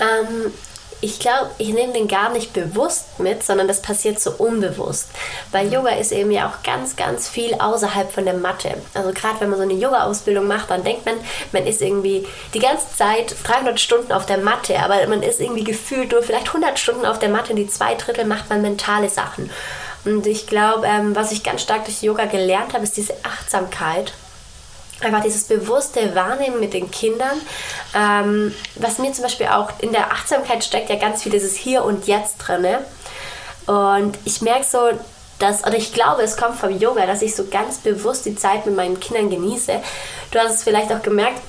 Ähm, 0.00 0.52
ich 1.00 1.20
glaube, 1.20 1.50
ich 1.58 1.68
nehme 1.68 1.92
den 1.92 2.08
gar 2.08 2.30
nicht 2.30 2.52
bewusst 2.52 3.20
mit, 3.20 3.44
sondern 3.44 3.68
das 3.68 3.82
passiert 3.82 4.20
so 4.20 4.32
unbewusst. 4.32 5.08
Weil 5.52 5.66
mhm. 5.66 5.72
Yoga 5.72 5.90
ist 5.90 6.10
eben 6.10 6.32
ja 6.32 6.48
auch 6.48 6.62
ganz, 6.64 6.96
ganz 6.96 7.28
viel 7.28 7.54
außerhalb 7.54 8.10
von 8.10 8.24
der 8.24 8.34
Matte. 8.34 8.74
Also 8.94 9.12
gerade 9.12 9.40
wenn 9.40 9.50
man 9.50 9.58
so 9.58 9.62
eine 9.62 9.74
Yoga-Ausbildung 9.74 10.46
macht, 10.46 10.70
dann 10.70 10.82
denkt 10.82 11.06
man, 11.06 11.14
man 11.52 11.66
ist 11.66 11.82
irgendwie 11.82 12.26
die 12.52 12.58
ganze 12.58 12.96
Zeit 12.96 13.36
300 13.44 13.78
Stunden 13.78 14.12
auf 14.12 14.26
der 14.26 14.38
Matte, 14.38 14.78
aber 14.80 15.06
man 15.06 15.22
ist 15.22 15.40
irgendwie 15.40 15.64
gefühlt 15.64 16.10
nur 16.10 16.22
vielleicht 16.22 16.48
100 16.48 16.78
Stunden 16.78 17.06
auf 17.06 17.20
der 17.20 17.28
Matte 17.28 17.50
und 17.50 17.56
die 17.56 17.68
zwei 17.68 17.94
Drittel 17.94 18.24
macht 18.24 18.50
man 18.50 18.62
mentale 18.62 19.08
Sachen. 19.08 19.50
Und 20.04 20.26
ich 20.26 20.46
glaube, 20.46 20.86
ähm, 20.86 21.14
was 21.14 21.32
ich 21.32 21.42
ganz 21.44 21.62
stark 21.62 21.84
durch 21.84 22.02
Yoga 22.02 22.24
gelernt 22.24 22.72
habe, 22.72 22.84
ist 22.84 22.96
diese 22.96 23.14
Achtsamkeit 23.22 24.14
einfach 25.00 25.22
dieses 25.22 25.44
bewusste 25.44 26.14
Wahrnehmen 26.14 26.60
mit 26.60 26.74
den 26.74 26.90
Kindern. 26.90 27.40
Ähm, 27.94 28.54
was 28.76 28.98
mir 28.98 29.12
zum 29.12 29.24
Beispiel 29.24 29.46
auch 29.46 29.70
in 29.80 29.92
der 29.92 30.12
Achtsamkeit 30.12 30.64
steckt 30.64 30.90
ja 30.90 30.96
ganz 30.96 31.22
viel 31.22 31.32
dieses 31.32 31.56
Hier 31.56 31.84
und 31.84 32.06
Jetzt 32.06 32.38
drin. 32.38 32.66
Und 33.66 34.18
ich 34.24 34.40
merke 34.40 34.64
so, 34.64 34.90
dass, 35.38 35.64
oder 35.64 35.76
ich 35.76 35.92
glaube, 35.92 36.22
es 36.22 36.36
kommt 36.36 36.56
vom 36.58 36.76
Yoga, 36.76 37.06
dass 37.06 37.22
ich 37.22 37.34
so 37.34 37.46
ganz 37.46 37.78
bewusst 37.78 38.26
die 38.26 38.34
Zeit 38.34 38.66
mit 38.66 38.74
meinen 38.74 38.98
Kindern 38.98 39.30
genieße. 39.30 39.80
Du 40.30 40.38
hast 40.38 40.54
es 40.54 40.64
vielleicht 40.64 40.92
auch 40.92 41.02
gemerkt, 41.02 41.40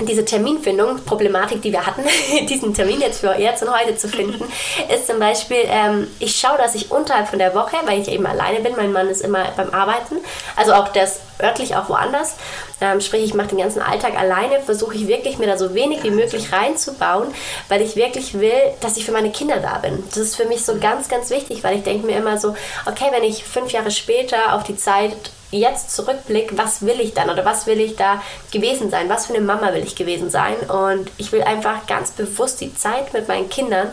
diese 0.00 0.24
Terminfindung, 0.24 1.04
Problematik, 1.04 1.62
die 1.62 1.72
wir 1.72 1.86
hatten, 1.86 2.02
diesen 2.48 2.74
Termin 2.74 3.00
jetzt 3.00 3.20
für 3.20 3.38
jetzt 3.38 3.62
und 3.62 3.72
heute 3.72 3.96
zu 3.96 4.08
finden, 4.08 4.44
ist 4.92 5.06
zum 5.06 5.18
Beispiel, 5.18 5.64
ähm, 5.66 6.08
ich 6.18 6.36
schaue, 6.36 6.58
dass 6.58 6.74
ich 6.74 6.90
unterhalb 6.90 7.28
von 7.28 7.38
der 7.38 7.54
Woche, 7.54 7.76
weil 7.84 8.00
ich 8.00 8.08
eben 8.08 8.26
alleine 8.26 8.60
bin, 8.60 8.74
mein 8.76 8.92
Mann 8.92 9.08
ist 9.08 9.20
immer 9.20 9.44
beim 9.56 9.70
Arbeiten, 9.70 10.16
also 10.56 10.72
auch 10.72 10.88
das 10.88 11.20
örtlich 11.40 11.76
auch 11.76 11.88
woanders, 11.88 12.36
ähm, 12.80 13.00
sprich 13.00 13.22
ich 13.24 13.34
mache 13.34 13.48
den 13.48 13.58
ganzen 13.58 13.82
Alltag 13.82 14.18
alleine, 14.18 14.60
versuche 14.60 14.94
ich 14.94 15.06
wirklich 15.08 15.38
mir 15.38 15.46
da 15.46 15.56
so 15.56 15.74
wenig 15.74 16.02
wie 16.02 16.10
möglich 16.10 16.52
reinzubauen, 16.52 17.28
weil 17.68 17.82
ich 17.82 17.96
wirklich 17.96 18.38
will, 18.38 18.52
dass 18.80 18.96
ich 18.96 19.04
für 19.04 19.12
meine 19.12 19.30
Kinder 19.30 19.58
da 19.60 19.78
bin. 19.78 20.02
Das 20.08 20.18
ist 20.18 20.36
für 20.36 20.46
mich 20.46 20.64
so 20.64 20.78
ganz, 20.78 21.08
ganz 21.08 21.30
wichtig, 21.30 21.62
weil 21.64 21.76
ich 21.76 21.82
denke 21.82 22.06
mir 22.06 22.16
immer 22.16 22.38
so, 22.38 22.54
okay, 22.86 23.06
wenn 23.10 23.24
ich 23.24 23.44
fünf 23.44 23.72
Jahre 23.72 23.90
später 23.90 24.54
auf 24.54 24.64
die 24.64 24.76
Zeit 24.76 25.12
jetzt 25.52 25.94
zurückblicke, 25.94 26.56
was 26.58 26.82
will 26.82 27.00
ich 27.00 27.14
dann 27.14 27.30
oder 27.30 27.44
was 27.44 27.66
will 27.66 27.80
ich 27.80 27.96
da 27.96 28.22
gewesen 28.50 28.90
sein? 28.90 29.08
Was 29.08 29.26
für 29.26 29.34
eine 29.34 29.44
Mama 29.44 29.72
will 29.72 29.84
ich 29.84 29.94
gewesen 29.94 30.30
sein? 30.30 30.56
Und 30.68 31.10
ich 31.18 31.30
will 31.32 31.42
einfach 31.42 31.86
ganz 31.86 32.10
bewusst 32.10 32.60
die 32.60 32.74
Zeit 32.74 33.12
mit 33.12 33.28
meinen 33.28 33.48
Kindern 33.48 33.88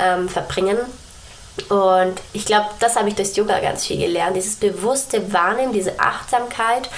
ähm, 0.00 0.28
verbringen. 0.28 0.78
Und 1.68 2.20
ich 2.32 2.46
glaube, 2.46 2.66
das 2.80 2.96
habe 2.96 3.08
ich 3.08 3.14
durchs 3.14 3.36
Yoga 3.36 3.60
ganz 3.60 3.86
viel 3.86 3.98
gelernt. 3.98 4.36
Dieses 4.36 4.56
bewusste 4.56 5.32
Wahrnehmen, 5.32 5.72
diese 5.72 6.00
Achtsamkeit 6.00 6.90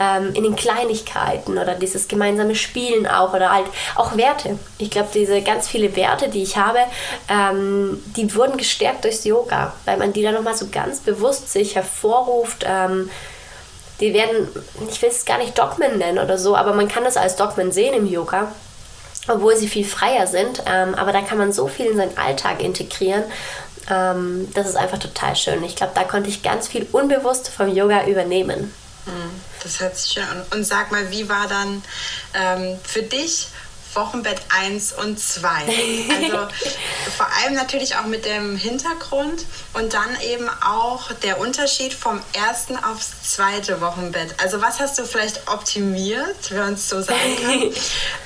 ähm, 0.00 0.34
in 0.34 0.42
den 0.42 0.56
Kleinigkeiten 0.56 1.56
oder 1.56 1.76
dieses 1.76 2.08
gemeinsame 2.08 2.56
Spielen 2.56 3.06
auch 3.06 3.34
oder 3.34 3.52
halt 3.52 3.66
auch 3.94 4.16
Werte. 4.16 4.58
Ich 4.78 4.90
glaube, 4.90 5.10
diese 5.14 5.42
ganz 5.42 5.68
viele 5.68 5.94
Werte, 5.94 6.28
die 6.28 6.42
ich 6.42 6.56
habe, 6.56 6.80
ähm, 7.28 8.02
die 8.16 8.34
wurden 8.34 8.56
gestärkt 8.56 9.04
durchs 9.04 9.24
Yoga, 9.24 9.74
weil 9.84 9.96
man 9.96 10.12
die 10.12 10.22
dann 10.22 10.34
nochmal 10.34 10.56
so 10.56 10.66
ganz 10.72 10.98
bewusst 10.98 11.52
sich 11.52 11.76
hervorruft. 11.76 12.64
Ähm, 12.66 13.10
die 14.00 14.14
werden, 14.14 14.48
ich 14.90 15.00
will 15.02 15.10
es 15.10 15.24
gar 15.24 15.38
nicht 15.38 15.58
Dogmen 15.58 15.98
nennen 15.98 16.18
oder 16.18 16.38
so, 16.38 16.56
aber 16.56 16.72
man 16.72 16.88
kann 16.88 17.04
das 17.04 17.16
als 17.16 17.36
Dogmen 17.36 17.70
sehen 17.70 17.94
im 17.94 18.06
Yoga, 18.06 18.52
obwohl 19.28 19.56
sie 19.56 19.68
viel 19.68 19.84
freier 19.84 20.26
sind. 20.26 20.62
Ähm, 20.66 20.94
aber 20.94 21.12
da 21.12 21.20
kann 21.20 21.38
man 21.38 21.52
so 21.52 21.68
viel 21.68 21.86
in 21.86 21.96
seinen 21.96 22.16
Alltag 22.16 22.62
integrieren. 22.62 23.24
Ähm, 23.90 24.48
das 24.54 24.68
ist 24.68 24.76
einfach 24.76 24.98
total 24.98 25.36
schön. 25.36 25.62
Ich 25.64 25.76
glaube, 25.76 25.92
da 25.94 26.04
konnte 26.04 26.30
ich 26.30 26.42
ganz 26.42 26.68
viel 26.68 26.86
unbewusst 26.92 27.50
vom 27.50 27.68
Yoga 27.68 28.06
übernehmen. 28.06 28.72
Hm, 29.04 29.40
das 29.62 29.80
hört 29.80 29.96
sich 29.96 30.12
schön 30.12 30.24
an. 30.24 30.42
Und 30.52 30.64
sag 30.64 30.92
mal, 30.92 31.10
wie 31.10 31.28
war 31.28 31.46
dann 31.48 31.82
ähm, 32.34 32.78
für 32.82 33.02
dich 33.02 33.48
Wochenbett 33.94 34.40
1 34.48 34.92
und 34.92 35.18
2. 35.18 35.48
Also 35.48 36.36
vor 37.16 37.26
allem 37.42 37.54
natürlich 37.54 37.96
auch 37.96 38.06
mit 38.06 38.24
dem 38.24 38.56
Hintergrund 38.56 39.44
und 39.74 39.94
dann 39.94 40.20
eben 40.22 40.48
auch 40.48 41.12
der 41.22 41.40
Unterschied 41.40 41.92
vom 41.92 42.20
ersten 42.32 42.76
aufs 42.76 43.22
zweite 43.22 43.80
Wochenbett. 43.80 44.34
Also 44.42 44.60
was 44.60 44.80
hast 44.80 44.98
du 44.98 45.04
vielleicht 45.04 45.48
optimiert, 45.48 46.50
wenn 46.50 46.74
es 46.74 46.88
so 46.88 47.02
sagen 47.02 47.36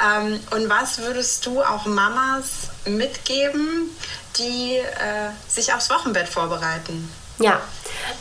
kann? 0.00 0.24
ähm, 0.32 0.40
und 0.50 0.68
was 0.68 0.98
würdest 0.98 1.46
du 1.46 1.62
auch 1.62 1.86
Mamas 1.86 2.68
mitgeben, 2.84 3.90
die 4.38 4.76
äh, 4.76 5.30
sich 5.48 5.72
aufs 5.72 5.90
Wochenbett 5.90 6.28
vorbereiten? 6.28 7.10
Ja, 7.38 7.60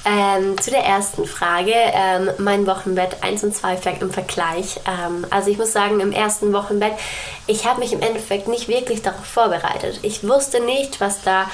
ähm, 0.05 0.59
zu 0.59 0.71
der 0.71 0.83
ersten 0.83 1.25
Frage, 1.25 1.73
ähm, 1.73 2.31
mein 2.39 2.65
Wochenbett 2.65 3.21
1 3.21 3.43
und 3.43 3.55
2 3.55 3.77
im 3.99 4.11
Vergleich. 4.11 4.79
Ähm, 4.87 5.25
also 5.29 5.49
ich 5.49 5.57
muss 5.57 5.71
sagen, 5.71 5.99
im 5.99 6.11
ersten 6.11 6.51
Wochenbett, 6.51 6.93
ich 7.47 7.65
habe 7.65 7.79
mich 7.79 7.93
im 7.93 8.01
Endeffekt 8.01 8.47
nicht 8.47 8.67
wirklich 8.67 9.01
darauf 9.01 9.25
vorbereitet. 9.25 9.99
Ich 10.01 10.27
wusste 10.27 10.61
nicht, 10.61 10.99
was 10.99 11.21
da 11.21 11.49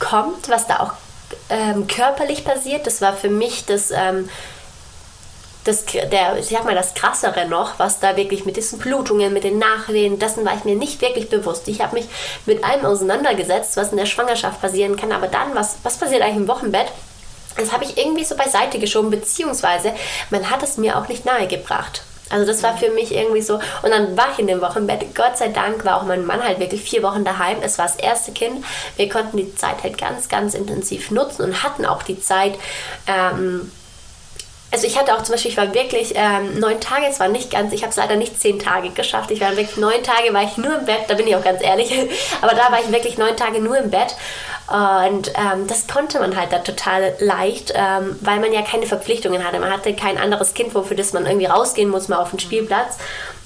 kommt, 0.00 0.48
was 0.48 0.66
da 0.66 0.80
auch 0.80 0.92
ähm, 1.50 1.86
körperlich 1.86 2.44
passiert. 2.44 2.86
Das 2.86 3.00
war 3.00 3.14
für 3.14 3.30
mich 3.30 3.64
das 3.64 3.90
ähm, 3.90 4.28
das, 5.64 5.84
der, 5.86 6.38
ich 6.38 6.46
sag 6.46 6.64
mal, 6.64 6.74
das 6.74 6.94
Krassere 6.94 7.48
noch, 7.48 7.78
was 7.78 7.98
da 7.98 8.16
wirklich 8.16 8.44
mit 8.44 8.56
diesen 8.56 8.78
Blutungen, 8.78 9.32
mit 9.32 9.44
den 9.44 9.58
Nachwehen, 9.58 10.18
dessen 10.18 10.44
war 10.44 10.54
ich 10.54 10.64
mir 10.64 10.76
nicht 10.76 11.00
wirklich 11.00 11.30
bewusst. 11.30 11.66
Ich 11.68 11.80
habe 11.80 11.94
mich 11.94 12.06
mit 12.46 12.62
allem 12.64 12.84
auseinandergesetzt, 12.84 13.76
was 13.76 13.90
in 13.90 13.96
der 13.96 14.06
Schwangerschaft 14.06 14.60
passieren 14.60 14.96
kann, 14.96 15.12
aber 15.12 15.26
dann, 15.26 15.54
was, 15.54 15.76
was 15.82 15.96
passiert 15.96 16.22
eigentlich 16.22 16.36
im 16.36 16.48
Wochenbett? 16.48 16.86
Das 17.56 17.72
habe 17.72 17.84
ich 17.84 17.96
irgendwie 17.96 18.24
so 18.24 18.36
beiseite 18.36 18.78
geschoben, 18.78 19.10
beziehungsweise 19.10 19.94
man 20.30 20.50
hat 20.50 20.62
es 20.62 20.76
mir 20.76 20.98
auch 20.98 21.08
nicht 21.08 21.24
nahegebracht. 21.24 22.02
Also 22.30 22.46
das 22.46 22.62
war 22.62 22.76
für 22.76 22.90
mich 22.90 23.14
irgendwie 23.14 23.42
so. 23.42 23.60
Und 23.82 23.90
dann 23.90 24.16
war 24.16 24.32
ich 24.32 24.38
in 24.38 24.46
dem 24.46 24.60
Wochenbett. 24.60 25.14
Gott 25.14 25.36
sei 25.36 25.48
Dank 25.48 25.84
war 25.84 25.98
auch 25.98 26.04
mein 26.04 26.24
Mann 26.24 26.42
halt 26.42 26.58
wirklich 26.58 26.82
vier 26.82 27.02
Wochen 27.02 27.24
daheim. 27.24 27.58
Es 27.62 27.78
war 27.78 27.86
das 27.86 27.96
erste 27.96 28.32
Kind. 28.32 28.64
Wir 28.96 29.08
konnten 29.08 29.36
die 29.36 29.54
Zeit 29.54 29.82
halt 29.82 29.98
ganz, 29.98 30.28
ganz 30.28 30.54
intensiv 30.54 31.10
nutzen 31.10 31.42
und 31.42 31.62
hatten 31.62 31.84
auch 31.84 32.02
die 32.02 32.20
Zeit, 32.20 32.58
ähm, 33.06 33.70
also 34.74 34.88
ich 34.88 34.98
hatte 34.98 35.14
auch 35.14 35.22
zum 35.22 35.34
Beispiel, 35.34 35.52
ich 35.52 35.56
war 35.56 35.72
wirklich 35.72 36.14
ähm, 36.16 36.58
neun 36.58 36.80
Tage, 36.80 37.06
es 37.08 37.20
war 37.20 37.28
nicht 37.28 37.48
ganz, 37.48 37.72
ich 37.72 37.82
habe 37.82 37.90
es 37.90 37.96
leider 37.96 38.16
nicht 38.16 38.40
zehn 38.40 38.58
Tage 38.58 38.90
geschafft. 38.90 39.30
Ich 39.30 39.40
war 39.40 39.50
wirklich 39.50 39.76
neun 39.76 40.02
Tage, 40.02 40.34
war 40.34 40.42
ich 40.42 40.56
nur 40.56 40.80
im 40.80 40.84
Bett, 40.84 41.02
da 41.06 41.14
bin 41.14 41.28
ich 41.28 41.36
auch 41.36 41.44
ganz 41.44 41.62
ehrlich. 41.62 41.92
Aber 42.42 42.56
da 42.56 42.72
war 42.72 42.80
ich 42.80 42.90
wirklich 42.90 43.16
neun 43.16 43.36
Tage 43.36 43.60
nur 43.60 43.78
im 43.78 43.90
Bett. 43.90 44.16
Und 44.66 45.28
ähm, 45.28 45.68
das 45.68 45.86
konnte 45.86 46.18
man 46.18 46.36
halt 46.36 46.52
da 46.52 46.58
total 46.58 47.14
leicht, 47.20 47.72
ähm, 47.76 48.18
weil 48.20 48.40
man 48.40 48.52
ja 48.52 48.62
keine 48.62 48.86
Verpflichtungen 48.86 49.46
hatte. 49.46 49.60
Man 49.60 49.70
hatte 49.70 49.94
kein 49.94 50.18
anderes 50.18 50.54
Kind, 50.54 50.74
wofür 50.74 50.96
das 50.96 51.12
man 51.12 51.24
irgendwie 51.24 51.46
rausgehen 51.46 51.88
muss, 51.88 52.08
mal 52.08 52.18
auf 52.18 52.30
den 52.30 52.40
Spielplatz. 52.40 52.96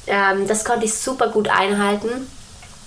Ähm, 0.06 0.49
das 0.49 0.64
konnte 0.64 0.87
ich 0.87 0.94
super 0.94 1.28
gut 1.28 1.50
einhalten 1.50 2.26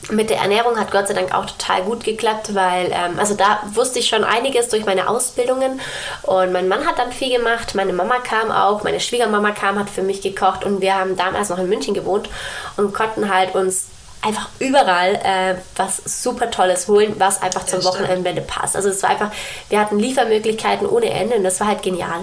mit 0.09 0.29
der 0.29 0.37
Ernährung 0.37 0.79
hat 0.79 0.91
Gott 0.91 1.07
sei 1.07 1.13
Dank 1.13 1.33
auch 1.33 1.45
total 1.45 1.83
gut 1.83 2.03
geklappt, 2.03 2.55
weil, 2.55 2.91
ähm, 2.91 3.19
also 3.19 3.35
da 3.35 3.61
wusste 3.73 3.99
ich 3.99 4.07
schon 4.07 4.23
einiges 4.23 4.69
durch 4.69 4.85
meine 4.85 5.07
Ausbildungen 5.07 5.79
und 6.23 6.51
mein 6.51 6.67
Mann 6.67 6.85
hat 6.85 6.97
dann 6.97 7.11
viel 7.11 7.37
gemacht, 7.37 7.75
meine 7.75 7.93
Mama 7.93 8.19
kam 8.19 8.51
auch, 8.51 8.83
meine 8.83 8.99
Schwiegermama 8.99 9.51
kam, 9.51 9.77
hat 9.77 9.89
für 9.89 10.01
mich 10.01 10.21
gekocht 10.21 10.65
und 10.65 10.81
wir 10.81 10.95
haben 10.95 11.15
damals 11.15 11.49
noch 11.49 11.59
in 11.59 11.69
München 11.69 11.93
gewohnt 11.93 12.29
und 12.77 12.93
konnten 12.93 13.33
halt 13.33 13.53
uns 13.53 13.85
einfach 14.21 14.49
überall 14.59 15.15
äh, 15.15 15.55
was 15.75 15.97
super 15.97 16.51
Tolles 16.51 16.87
holen, 16.87 17.15
was 17.17 17.41
einfach 17.41 17.65
zum 17.65 17.83
Wochenende 17.83 18.41
passt. 18.41 18.75
Also 18.75 18.89
es 18.89 19.01
war 19.03 19.11
einfach, 19.11 19.31
wir 19.69 19.79
hatten 19.79 19.97
Liefermöglichkeiten 19.97 20.87
ohne 20.87 21.09
Ende 21.09 21.35
und 21.35 21.43
das 21.43 21.59
war 21.59 21.67
halt 21.67 21.81
genial. 21.81 22.21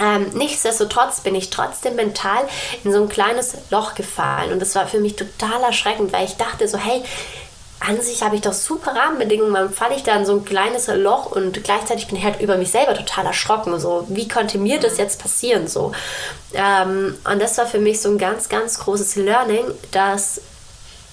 Ähm, 0.00 0.30
nichtsdestotrotz 0.34 1.20
bin 1.20 1.34
ich 1.34 1.50
trotzdem 1.50 1.96
mental 1.96 2.48
in 2.84 2.92
so 2.92 3.02
ein 3.02 3.08
kleines 3.08 3.54
Loch 3.70 3.94
gefallen 3.94 4.52
und 4.52 4.60
das 4.60 4.74
war 4.74 4.86
für 4.86 5.00
mich 5.00 5.16
total 5.16 5.62
erschreckend, 5.62 6.12
weil 6.12 6.24
ich 6.24 6.36
dachte 6.36 6.66
so, 6.66 6.78
hey, 6.78 7.02
an 7.80 8.00
sich 8.00 8.22
habe 8.22 8.36
ich 8.36 8.42
doch 8.42 8.52
super 8.52 8.94
Rahmenbedingungen, 8.94 9.54
dann 9.54 9.72
falle 9.72 9.94
ich 9.96 10.02
da 10.02 10.14
in 10.14 10.26
so 10.26 10.34
ein 10.34 10.44
kleines 10.44 10.86
Loch 10.88 11.32
und 11.32 11.64
gleichzeitig 11.64 12.08
bin 12.08 12.16
ich 12.16 12.24
halt 12.24 12.40
über 12.40 12.56
mich 12.58 12.70
selber 12.70 12.94
total 12.94 13.24
erschrocken. 13.24 13.78
So, 13.80 14.04
wie 14.08 14.28
konnte 14.28 14.58
mir 14.58 14.78
das 14.78 14.98
jetzt 14.98 15.20
passieren? 15.20 15.66
So. 15.66 15.92
Ähm, 16.52 17.16
und 17.24 17.40
das 17.40 17.56
war 17.56 17.66
für 17.66 17.78
mich 17.78 18.02
so 18.02 18.10
ein 18.10 18.18
ganz, 18.18 18.50
ganz 18.50 18.78
großes 18.80 19.16
Learning, 19.16 19.64
dass 19.92 20.42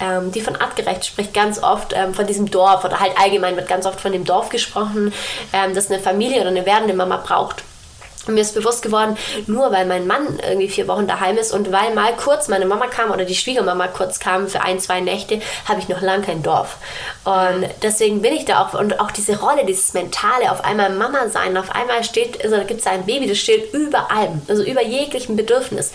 ähm, 0.01 0.33
die 0.33 0.41
von 0.41 0.57
artgerecht 0.57 1.05
spricht 1.05 1.33
ganz 1.33 1.63
oft 1.63 1.93
ähm, 1.95 2.13
von 2.13 2.27
diesem 2.27 2.51
Dorf 2.51 2.83
oder 2.83 2.99
halt 2.99 3.17
allgemein 3.17 3.55
wird 3.55 3.69
ganz 3.69 3.85
oft 3.85 4.01
von 4.01 4.11
dem 4.11 4.25
Dorf 4.25 4.49
gesprochen, 4.49 5.13
ähm, 5.53 5.73
das 5.73 5.89
eine 5.89 5.99
Familie 6.01 6.41
oder 6.41 6.49
eine 6.49 6.65
werdende 6.65 6.93
Mama 6.93 7.17
braucht. 7.17 7.63
Und 8.27 8.33
mir 8.33 8.41
ist 8.41 8.55
bewusst 8.55 8.81
geworden, 8.81 9.17
nur 9.47 9.71
weil 9.71 9.85
mein 9.85 10.07
Mann 10.07 10.39
irgendwie 10.47 10.69
vier 10.69 10.87
Wochen 10.87 11.07
daheim 11.07 11.37
ist 11.37 11.53
und 11.53 11.71
weil 11.71 11.93
mal 11.93 12.15
kurz 12.15 12.47
meine 12.47 12.65
Mama 12.65 12.87
kam 12.87 13.11
oder 13.11 13.25
die 13.25 13.35
Schwiegermama 13.35 13.87
kurz 13.87 14.19
kam 14.19 14.47
für 14.47 14.61
ein, 14.61 14.79
zwei 14.79 14.99
Nächte, 14.99 15.39
habe 15.65 15.79
ich 15.79 15.89
noch 15.89 16.01
lange 16.01 16.23
kein 16.23 16.43
Dorf. 16.43 16.77
Und 17.23 17.65
deswegen 17.81 18.21
bin 18.21 18.33
ich 18.33 18.45
da 18.45 18.61
auch, 18.61 18.73
und 18.73 18.99
auch 18.99 19.11
diese 19.11 19.39
Rolle, 19.39 19.65
dieses 19.65 19.93
Mentale, 19.93 20.51
auf 20.51 20.63
einmal 20.63 20.89
Mama 20.91 21.29
sein, 21.29 21.57
auf 21.57 21.73
einmal 21.73 22.03
steht, 22.03 22.43
also 22.43 22.57
gibt 22.65 22.81
es 22.81 22.87
ein 22.87 23.05
Baby, 23.05 23.27
das 23.27 23.37
steht 23.37 23.73
über 23.73 24.11
allem, 24.11 24.41
also 24.47 24.63
über 24.63 24.83
jeglichem 24.83 25.35
Bedürfnis. 25.35 25.91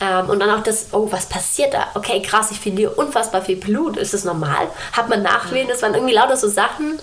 Ähm, 0.00 0.28
und 0.28 0.40
dann 0.40 0.50
auch 0.50 0.62
das, 0.62 0.88
oh, 0.92 1.08
was 1.10 1.26
passiert 1.26 1.74
da? 1.74 1.88
Okay, 1.94 2.22
krass, 2.22 2.50
ich 2.50 2.60
verliere 2.60 2.92
unfassbar 2.92 3.42
viel 3.42 3.56
Blut. 3.56 3.96
Ist 3.96 4.14
das 4.14 4.24
normal? 4.24 4.68
Hat 4.92 5.08
man 5.08 5.22
Nachwehen? 5.22 5.68
Das 5.68 5.82
waren 5.82 5.94
irgendwie 5.94 6.14
lauter 6.14 6.36
so 6.36 6.48
Sachen, 6.48 6.98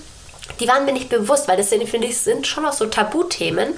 die 0.59 0.67
waren 0.67 0.85
mir 0.85 0.93
nicht 0.93 1.09
bewusst, 1.09 1.47
weil 1.47 1.57
das 1.57 1.69
sind, 1.69 1.87
finde 1.87 2.07
ich, 2.07 2.17
sind 2.17 2.47
schon 2.47 2.65
auch 2.65 2.73
so 2.73 2.85
Tabuthemen, 2.85 3.77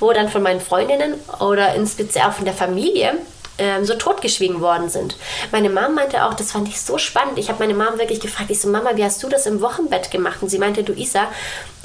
wo 0.00 0.12
dann 0.12 0.28
von 0.28 0.42
meinen 0.42 0.60
Freundinnen 0.60 1.14
oder 1.40 1.74
insbesondere 1.74 2.28
auch 2.28 2.34
von 2.34 2.44
der 2.44 2.54
Familie 2.54 3.14
ähm, 3.58 3.84
so 3.84 3.94
totgeschwiegen 3.94 4.60
worden 4.60 4.88
sind. 4.88 5.16
Meine 5.52 5.70
Mom 5.70 5.94
meinte 5.94 6.24
auch, 6.24 6.34
das 6.34 6.52
fand 6.52 6.68
ich 6.68 6.80
so 6.80 6.98
spannend. 6.98 7.38
Ich 7.38 7.48
habe 7.48 7.60
meine 7.60 7.74
Mom 7.74 7.98
wirklich 7.98 8.20
gefragt, 8.20 8.50
ich 8.50 8.60
so, 8.60 8.68
Mama, 8.68 8.90
wie 8.94 9.04
hast 9.04 9.22
du 9.22 9.28
das 9.28 9.46
im 9.46 9.60
Wochenbett 9.60 10.10
gemacht? 10.10 10.38
Und 10.40 10.48
sie 10.48 10.58
meinte, 10.58 10.82
du 10.82 10.92
Isa, 10.92 11.28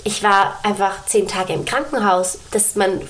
ich 0.04 0.24
war 0.24 0.60
einfach 0.64 1.06
zehn 1.06 1.28
Tage 1.28 1.54
im 1.54 1.66
Krankenhaus, 1.66 2.40
dass 2.52 2.76
man 2.76 3.02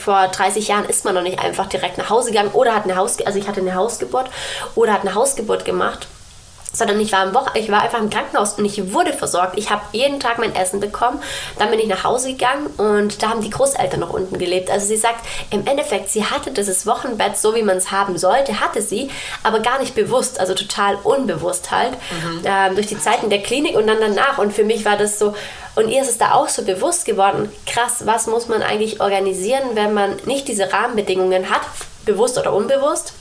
vor 0.00 0.28
30 0.28 0.68
Jahren 0.68 0.86
ist 0.86 1.04
man 1.04 1.14
noch 1.14 1.22
nicht 1.22 1.38
einfach 1.38 1.66
direkt 1.66 1.98
nach 1.98 2.10
Hause 2.10 2.30
gegangen 2.30 2.50
oder 2.52 2.74
hat 2.74 2.84
eine 2.84 2.96
Haus, 2.96 3.20
also 3.20 3.38
ich 3.38 3.48
hatte 3.48 3.60
eine 3.60 3.74
Hausgeburt 3.74 4.30
oder 4.74 4.92
hat 4.92 5.02
eine 5.02 5.14
Hausgeburt 5.14 5.64
gemacht 5.64 6.08
sondern 6.72 7.00
ich 7.00 7.12
war, 7.12 7.26
im 7.26 7.34
Woche, 7.34 7.58
ich 7.58 7.70
war 7.70 7.82
einfach 7.82 7.98
im 7.98 8.10
Krankenhaus 8.10 8.54
und 8.54 8.64
ich 8.64 8.92
wurde 8.92 9.12
versorgt. 9.12 9.58
Ich 9.58 9.70
habe 9.70 9.82
jeden 9.92 10.20
Tag 10.20 10.38
mein 10.38 10.54
Essen 10.54 10.80
bekommen. 10.80 11.20
Dann 11.58 11.70
bin 11.70 11.80
ich 11.80 11.86
nach 11.86 12.04
Hause 12.04 12.32
gegangen 12.32 12.66
und 12.76 13.22
da 13.22 13.30
haben 13.30 13.40
die 13.40 13.50
Großeltern 13.50 14.00
noch 14.00 14.10
unten 14.10 14.38
gelebt. 14.38 14.70
Also 14.70 14.86
sie 14.86 14.96
sagt, 14.96 15.24
im 15.50 15.66
Endeffekt, 15.66 16.10
sie 16.10 16.24
hatte 16.24 16.50
dieses 16.50 16.86
Wochenbett 16.86 17.36
so, 17.36 17.54
wie 17.54 17.62
man 17.62 17.78
es 17.78 17.90
haben 17.90 18.18
sollte, 18.18 18.60
hatte 18.60 18.82
sie, 18.82 19.10
aber 19.42 19.60
gar 19.60 19.78
nicht 19.78 19.94
bewusst, 19.94 20.40
also 20.40 20.54
total 20.54 20.96
unbewusst 20.96 21.70
halt, 21.70 21.92
mhm. 21.92 22.42
ähm, 22.44 22.74
durch 22.74 22.86
die 22.86 22.98
Zeiten 22.98 23.30
der 23.30 23.42
Klinik 23.42 23.76
und 23.76 23.86
dann 23.86 24.00
danach. 24.00 24.38
Und 24.38 24.52
für 24.52 24.64
mich 24.64 24.84
war 24.84 24.96
das 24.96 25.18
so, 25.18 25.34
und 25.74 25.88
ihr 25.88 26.02
ist 26.02 26.10
es 26.10 26.18
da 26.18 26.32
auch 26.32 26.48
so 26.48 26.64
bewusst 26.64 27.04
geworden, 27.04 27.50
krass, 27.66 28.02
was 28.04 28.26
muss 28.26 28.48
man 28.48 28.62
eigentlich 28.62 29.00
organisieren, 29.00 29.62
wenn 29.74 29.94
man 29.94 30.16
nicht 30.26 30.48
diese 30.48 30.72
Rahmenbedingungen 30.72 31.50
hat, 31.50 31.62
bewusst 32.04 32.36
oder 32.36 32.52
unbewusst. 32.52 33.12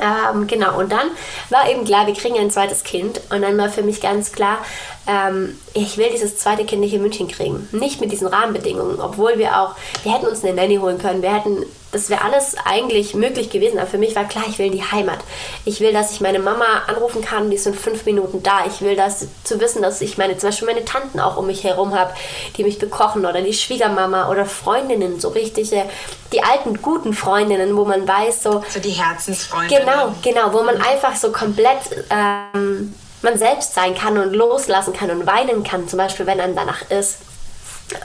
Ähm, 0.00 0.46
genau, 0.46 0.78
und 0.78 0.90
dann 0.90 1.10
war 1.50 1.68
eben 1.70 1.84
klar, 1.84 2.06
wir 2.06 2.14
kriegen 2.14 2.38
ein 2.38 2.50
zweites 2.50 2.84
Kind. 2.84 3.20
Und 3.30 3.42
dann 3.42 3.56
war 3.58 3.68
für 3.68 3.82
mich 3.82 4.00
ganz 4.00 4.32
klar, 4.32 4.58
ähm, 5.06 5.58
ich 5.74 5.96
will 5.98 6.08
dieses 6.10 6.38
zweite 6.38 6.64
Kind 6.64 6.80
nicht 6.80 6.94
in 6.94 7.02
München 7.02 7.28
kriegen. 7.28 7.68
Nicht 7.72 8.00
mit 8.00 8.12
diesen 8.12 8.26
Rahmenbedingungen, 8.26 9.00
obwohl 9.00 9.38
wir 9.38 9.60
auch, 9.60 9.74
wir 10.02 10.14
hätten 10.14 10.26
uns 10.26 10.44
eine 10.44 10.54
Nanny 10.54 10.76
holen 10.76 10.98
können, 10.98 11.22
wir 11.22 11.34
hätten, 11.34 11.64
das 11.94 12.10
wäre 12.10 12.22
alles 12.22 12.56
eigentlich 12.64 13.14
möglich 13.14 13.50
gewesen. 13.50 13.78
Aber 13.78 13.86
für 13.86 13.98
mich 13.98 14.16
war 14.16 14.24
klar, 14.24 14.44
ich 14.48 14.58
will 14.58 14.70
die 14.70 14.82
Heimat. 14.82 15.18
Ich 15.64 15.80
will, 15.80 15.92
dass 15.92 16.12
ich 16.12 16.20
meine 16.20 16.40
Mama 16.40 16.64
anrufen 16.88 17.22
kann, 17.22 17.50
die 17.50 17.56
ist 17.56 17.66
in 17.66 17.74
fünf 17.74 18.04
Minuten 18.04 18.42
da. 18.42 18.66
Ich 18.66 18.80
will 18.80 18.96
das 18.96 19.28
zu 19.44 19.60
wissen, 19.60 19.80
dass 19.80 20.00
ich 20.00 20.18
meine, 20.18 20.36
zum 20.36 20.48
Beispiel 20.48 20.66
meine 20.66 20.84
Tanten 20.84 21.20
auch 21.20 21.36
um 21.36 21.46
mich 21.46 21.62
herum 21.62 21.94
habe, 21.94 22.12
die 22.56 22.64
mich 22.64 22.78
bekochen 22.78 23.24
oder 23.24 23.40
die 23.40 23.54
Schwiegermama 23.54 24.28
oder 24.28 24.44
Freundinnen, 24.44 25.20
so 25.20 25.28
richtige, 25.28 25.84
die 26.32 26.42
alten 26.42 26.82
guten 26.82 27.14
Freundinnen, 27.14 27.76
wo 27.76 27.84
man 27.84 28.06
weiß, 28.06 28.42
so. 28.42 28.64
So 28.68 28.80
die 28.80 28.90
Herzensfreundinnen. 28.90 29.86
Genau, 29.86 30.14
genau, 30.22 30.52
wo 30.52 30.62
man 30.64 30.80
einfach 30.82 31.14
so 31.14 31.30
komplett. 31.30 31.78
Ähm, 32.10 32.94
man 33.22 33.38
selbst 33.38 33.72
sein 33.72 33.94
kann 33.94 34.18
und 34.18 34.34
loslassen 34.34 34.92
kann 34.92 35.10
und 35.10 35.26
weinen 35.26 35.64
kann, 35.64 35.88
zum 35.88 35.96
Beispiel, 35.96 36.26
wenn 36.26 36.40
einem 36.40 36.54
danach 36.54 36.90
ist. 36.90 37.20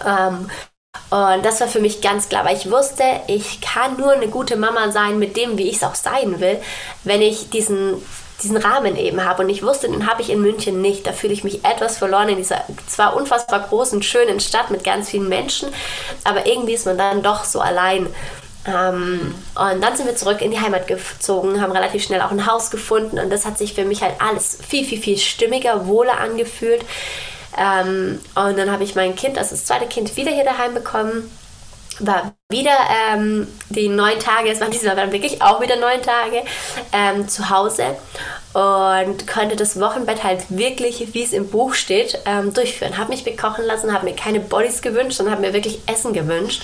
Ähm, 0.05 0.49
und 1.09 1.43
das 1.43 1.59
war 1.59 1.67
für 1.67 1.79
mich 1.79 2.01
ganz 2.01 2.29
klar, 2.29 2.45
weil 2.45 2.55
ich 2.55 2.69
wusste, 2.69 3.03
ich 3.27 3.61
kann 3.61 3.97
nur 3.97 4.11
eine 4.11 4.27
gute 4.27 4.57
Mama 4.57 4.91
sein 4.91 5.17
mit 5.17 5.35
dem, 5.37 5.57
wie 5.57 5.69
ich 5.69 5.77
es 5.77 5.83
auch 5.83 5.95
sein 5.95 6.39
will, 6.39 6.61
wenn 7.03 7.21
ich 7.21 7.49
diesen, 7.49 7.95
diesen 8.43 8.57
Rahmen 8.57 8.95
eben 8.95 9.25
habe. 9.25 9.41
Und 9.43 9.49
ich 9.49 9.63
wusste, 9.63 9.89
den 9.89 10.07
habe 10.07 10.21
ich 10.21 10.29
in 10.29 10.39
München 10.41 10.81
nicht. 10.81 11.07
Da 11.07 11.13
fühle 11.13 11.33
ich 11.33 11.43
mich 11.43 11.65
etwas 11.65 11.97
verloren 11.97 12.29
in 12.29 12.37
dieser 12.37 12.63
zwar 12.87 13.15
unfassbar 13.15 13.67
großen, 13.67 14.03
schönen 14.03 14.39
Stadt 14.39 14.69
mit 14.69 14.83
ganz 14.83 15.09
vielen 15.09 15.29
Menschen, 15.29 15.69
aber 16.23 16.45
irgendwie 16.45 16.73
ist 16.73 16.85
man 16.85 16.97
dann 16.97 17.23
doch 17.23 17.43
so 17.43 17.59
allein. 17.59 18.07
Ähm, 18.67 19.33
und 19.55 19.81
dann 19.81 19.95
sind 19.95 20.05
wir 20.05 20.15
zurück 20.15 20.41
in 20.41 20.51
die 20.51 20.59
Heimat 20.59 20.85
gezogen, 20.85 21.59
haben 21.59 21.71
relativ 21.71 22.03
schnell 22.03 22.21
auch 22.21 22.31
ein 22.31 22.45
Haus 22.45 22.69
gefunden 22.69 23.17
und 23.17 23.31
das 23.31 23.45
hat 23.45 23.57
sich 23.57 23.73
für 23.73 23.85
mich 23.85 24.03
halt 24.03 24.15
alles 24.19 24.59
viel, 24.67 24.85
viel, 24.85 25.01
viel 25.01 25.17
stimmiger, 25.17 25.87
wohler 25.87 26.19
angefühlt. 26.19 26.85
Ähm, 27.57 28.19
und 28.35 28.57
dann 28.57 28.71
habe 28.71 28.83
ich 28.83 28.95
mein 28.95 29.15
Kind, 29.15 29.37
also 29.37 29.51
das 29.51 29.65
zweite 29.65 29.87
Kind, 29.87 30.15
wieder 30.15 30.31
hier 30.31 30.43
daheim 30.43 30.73
bekommen. 30.73 31.29
War 31.99 32.33
wieder 32.51 32.79
ähm, 33.13 33.47
die 33.69 33.89
neun 33.89 34.17
Tage, 34.17 34.49
es 34.49 34.59
waren 34.59 34.71
diesmal 34.71 34.95
dann 34.95 35.11
wirklich 35.11 35.39
auch 35.39 35.61
wieder 35.61 35.75
neun 35.75 36.01
Tage 36.01 36.41
ähm, 36.91 37.27
zu 37.27 37.51
Hause 37.51 37.95
und 38.53 39.27
konnte 39.27 39.55
das 39.55 39.79
Wochenbett 39.79 40.23
halt 40.23 40.45
wirklich, 40.49 41.13
wie 41.13 41.23
es 41.23 41.33
im 41.33 41.49
Buch 41.49 41.75
steht, 41.75 42.19
ähm, 42.25 42.51
durchführen. 42.51 42.97
Habe 42.97 43.11
mich 43.11 43.23
bekochen 43.23 43.63
lassen, 43.65 43.93
habe 43.93 44.05
mir 44.05 44.15
keine 44.15 44.39
Bodies 44.39 44.81
gewünscht, 44.81 45.17
sondern 45.17 45.35
habe 45.35 45.45
mir 45.45 45.53
wirklich 45.53 45.81
Essen 45.85 46.13
gewünscht. 46.13 46.63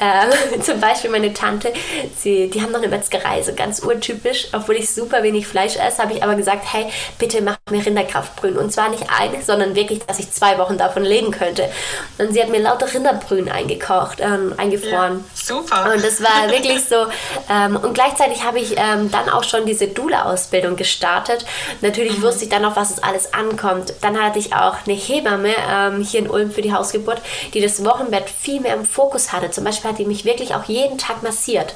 Ähm, 0.00 0.62
zum 0.62 0.80
Beispiel 0.80 1.10
meine 1.10 1.34
Tante, 1.34 1.74
sie, 2.16 2.48
die 2.48 2.62
haben 2.62 2.72
noch 2.72 2.78
eine 2.78 2.88
Metzgerei, 2.88 3.42
so 3.42 3.52
ganz 3.54 3.80
urtypisch, 3.80 4.48
obwohl 4.54 4.76
ich 4.76 4.90
super 4.90 5.22
wenig 5.22 5.46
Fleisch 5.46 5.76
esse, 5.76 6.02
habe 6.02 6.14
ich 6.14 6.22
aber 6.22 6.34
gesagt, 6.34 6.64
hey, 6.72 6.86
bitte 7.18 7.42
mach 7.42 7.58
mir 7.70 7.84
Rinderkraftbrühen. 7.84 8.56
Und 8.56 8.72
zwar 8.72 8.88
nicht 8.88 9.04
eine, 9.10 9.42
sondern 9.42 9.74
wirklich, 9.74 9.98
dass 10.06 10.18
ich 10.18 10.32
zwei 10.32 10.56
Wochen 10.56 10.78
davon 10.78 11.04
leben 11.04 11.30
könnte. 11.30 11.68
Und 12.16 12.32
sie 12.32 12.40
hat 12.40 12.48
mir 12.48 12.60
lauter 12.60 12.92
Rinderbrühen 12.92 13.50
eingekocht, 13.50 14.20
ähm, 14.20 14.54
eingefroren. 14.56 15.17
Super. 15.34 15.92
Und 15.94 16.04
das 16.04 16.22
war 16.22 16.50
wirklich 16.50 16.84
so. 16.84 17.06
Ähm, 17.48 17.76
und 17.76 17.94
gleichzeitig 17.94 18.44
habe 18.44 18.58
ich 18.58 18.76
ähm, 18.76 19.10
dann 19.10 19.28
auch 19.28 19.44
schon 19.44 19.66
diese 19.66 19.88
Dula-Ausbildung 19.88 20.76
gestartet 20.76 20.88
gestartet. 20.88 21.44
Natürlich 21.80 22.18
mhm. 22.18 22.22
wusste 22.22 22.44
ich 22.44 22.50
dann 22.50 22.62
noch, 22.62 22.76
was 22.76 22.90
es 22.90 23.02
alles 23.02 23.32
ankommt. 23.34 23.94
Dann 24.00 24.20
hatte 24.20 24.38
ich 24.38 24.54
auch 24.54 24.76
eine 24.86 24.96
Hebamme 24.96 25.54
ähm, 25.70 26.02
hier 26.02 26.20
in 26.20 26.30
Ulm 26.30 26.50
für 26.50 26.62
die 26.62 26.72
Hausgeburt, 26.72 27.20
die 27.54 27.60
das 27.60 27.84
Wochenbett 27.84 28.28
viel 28.28 28.60
mehr 28.60 28.74
im 28.74 28.84
Fokus 28.84 29.32
hatte. 29.32 29.50
Zum 29.50 29.64
Beispiel 29.64 29.90
hat 29.90 29.98
die 29.98 30.06
mich 30.06 30.24
wirklich 30.24 30.54
auch 30.54 30.64
jeden 30.64 30.98
Tag 30.98 31.22
massiert. 31.22 31.74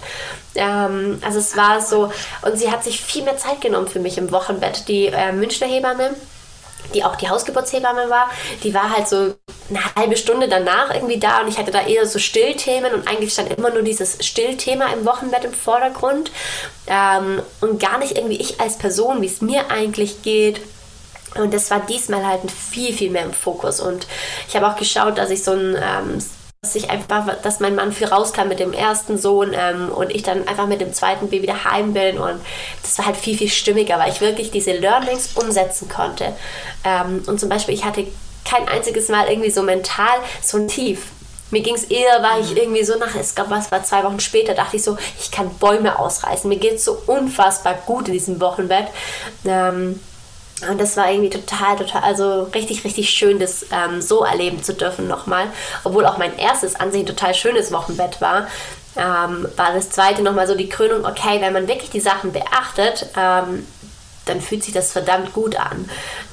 Ähm, 0.55 1.20
also 1.24 1.38
es 1.38 1.57
war 1.57 1.81
so, 1.81 2.12
und 2.42 2.57
sie 2.57 2.70
hat 2.70 2.85
sich 2.85 3.00
viel 3.00 3.22
mehr 3.22 3.37
Zeit 3.37 3.61
genommen 3.61 3.88
für 3.88 4.00
mich 4.00 4.18
im 4.18 4.31
Wochenbett. 4.33 4.88
Die 4.88 5.07
äh, 5.07 5.33
Münchner 5.33 5.66
Hebamme, 5.66 6.14
die 6.94 7.05
auch 7.05 7.16
die 7.16 7.28
Hausgeburtshebamme 7.28 8.11
war, 8.11 8.31
die 8.62 8.74
war 8.74 8.90
halt 8.90 9.09
so 9.09 9.35
eine 9.74 9.94
halbe 9.94 10.16
Stunde 10.16 10.48
danach 10.48 10.94
irgendwie 10.94 11.18
da 11.18 11.40
und 11.40 11.48
ich 11.48 11.58
hatte 11.58 11.70
da 11.70 11.87
eher 11.87 12.06
so 12.06 12.18
Stillthemen 12.18 12.92
und 12.94 13.08
eigentlich 13.08 13.32
stand 13.32 13.50
immer 13.50 13.70
nur 13.70 13.82
dieses 13.82 14.24
Stillthema 14.24 14.87
im 14.92 15.04
Wochenbett 15.04 15.44
im 15.44 15.52
Vordergrund 15.52 16.30
ähm, 16.87 17.42
und 17.61 17.80
gar 17.80 17.98
nicht 17.98 18.16
irgendwie 18.16 18.40
ich 18.40 18.61
als 18.61 18.78
Person, 18.78 19.22
wie 19.22 19.26
es 19.26 19.40
mir 19.40 19.70
eigentlich 19.70 20.22
geht. 20.22 20.61
Und 21.35 21.54
das 21.54 21.70
war 21.70 21.80
diesmal 21.80 22.26
halt 22.26 22.42
viel, 22.50 22.92
viel 22.92 23.11
mehr 23.11 23.24
im 23.24 23.32
Fokus. 23.32 23.80
Und 23.80 24.06
ich 24.48 24.54
habe 24.54 24.68
auch 24.68 24.76
geschaut, 24.76 25.16
dass 25.16 25.30
ich 25.30 25.42
so 25.42 25.52
ein 25.52 25.76
ähm, 25.80 26.22
dass 26.64 26.76
ich 26.76 26.90
einfach, 26.90 27.26
dass 27.42 27.58
mein 27.58 27.74
Mann 27.74 27.92
viel 27.92 28.06
rauskam 28.06 28.46
mit 28.46 28.61
dem 28.61 28.72
ersten 28.72 29.18
Sohn 29.18 29.50
ähm, 29.52 29.88
und 29.88 30.14
ich 30.14 30.22
dann 30.22 30.46
einfach 30.46 30.68
mit 30.68 30.80
dem 30.80 30.94
zweiten 30.94 31.28
Baby 31.28 31.48
daheim 31.48 31.92
bin 31.92 32.18
und 32.18 32.40
das 32.82 32.96
war 32.98 33.06
halt 33.06 33.16
viel, 33.16 33.37
viel 33.37 33.48
stimmiger, 33.48 33.98
weil 33.98 34.12
ich 34.12 34.20
wirklich 34.20 34.52
diese 34.52 34.70
Learnings 34.70 35.30
umsetzen 35.35 35.88
konnte. 35.88 36.37
Ähm, 36.85 37.24
und 37.26 37.40
zum 37.40 37.48
Beispiel, 37.48 37.74
ich 37.74 37.85
hatte 37.85 38.06
kein 38.44 38.68
einziges 38.68 39.09
Mal 39.09 39.28
irgendwie 39.28 39.50
so 39.50 39.62
mental 39.62 40.18
so 40.42 40.66
Tief. 40.66 41.07
Mir 41.50 41.61
ging 41.61 41.74
es 41.74 41.85
eher, 41.85 42.22
war 42.22 42.40
ich 42.40 42.50
mhm. 42.50 42.57
irgendwie 42.57 42.85
so 42.85 42.96
nach, 42.98 43.14
es 43.14 43.35
gab 43.35 43.50
was, 43.50 43.70
war 43.70 43.85
zwei 43.85 44.05
Wochen 44.05 44.20
später, 44.20 44.55
dachte 44.55 44.76
ich 44.76 44.83
so, 44.83 44.96
ich 45.20 45.31
kann 45.31 45.55
Bäume 45.57 45.98
ausreißen. 45.98 46.48
Mir 46.48 46.59
geht 46.59 46.76
es 46.76 46.85
so 46.85 47.02
unfassbar 47.07 47.74
gut 47.87 48.09
in 48.09 48.14
diesem 48.14 48.40
Wochenbett. 48.40 48.87
Ähm, 49.44 50.00
und 50.70 50.81
das 50.81 50.96
war 50.96 51.11
irgendwie 51.11 51.31
total, 51.31 51.76
total, 51.76 52.02
also 52.02 52.44
richtig, 52.55 52.85
richtig 52.85 53.11
schön, 53.11 53.38
das 53.38 53.66
ähm, 53.70 54.00
so 54.00 54.24
erleben 54.24 54.62
zu 54.62 54.72
dürfen 54.72 55.09
nochmal. 55.09 55.46
Obwohl 55.85 56.07
auch 56.07 56.18
mein 56.18 56.38
erstes 56.38 56.76
an 56.76 56.90
sich 56.92 57.02
ein 57.02 57.07
total 57.07 57.35
schönes 57.35 57.72
Wochenbett 57.72 58.20
war, 58.20 58.46
ähm, 58.96 59.46
war 59.57 59.74
das 59.74 59.90
zweite 59.90 60.22
nochmal 60.22 60.46
so 60.46 60.55
die 60.55 60.68
Krönung, 60.68 61.05
okay, 61.05 61.40
wenn 61.40 61.52
man 61.52 61.68
wirklich 61.68 61.90
die 61.90 62.00
Sachen 62.00 62.33
beachtet, 62.33 63.07
ähm, 63.16 63.66
dann 64.26 64.40
fühlt 64.40 64.62
sich 64.62 64.72
das 64.72 64.92
verdammt 64.92 65.33
gut 65.33 65.57
an. 65.57 65.88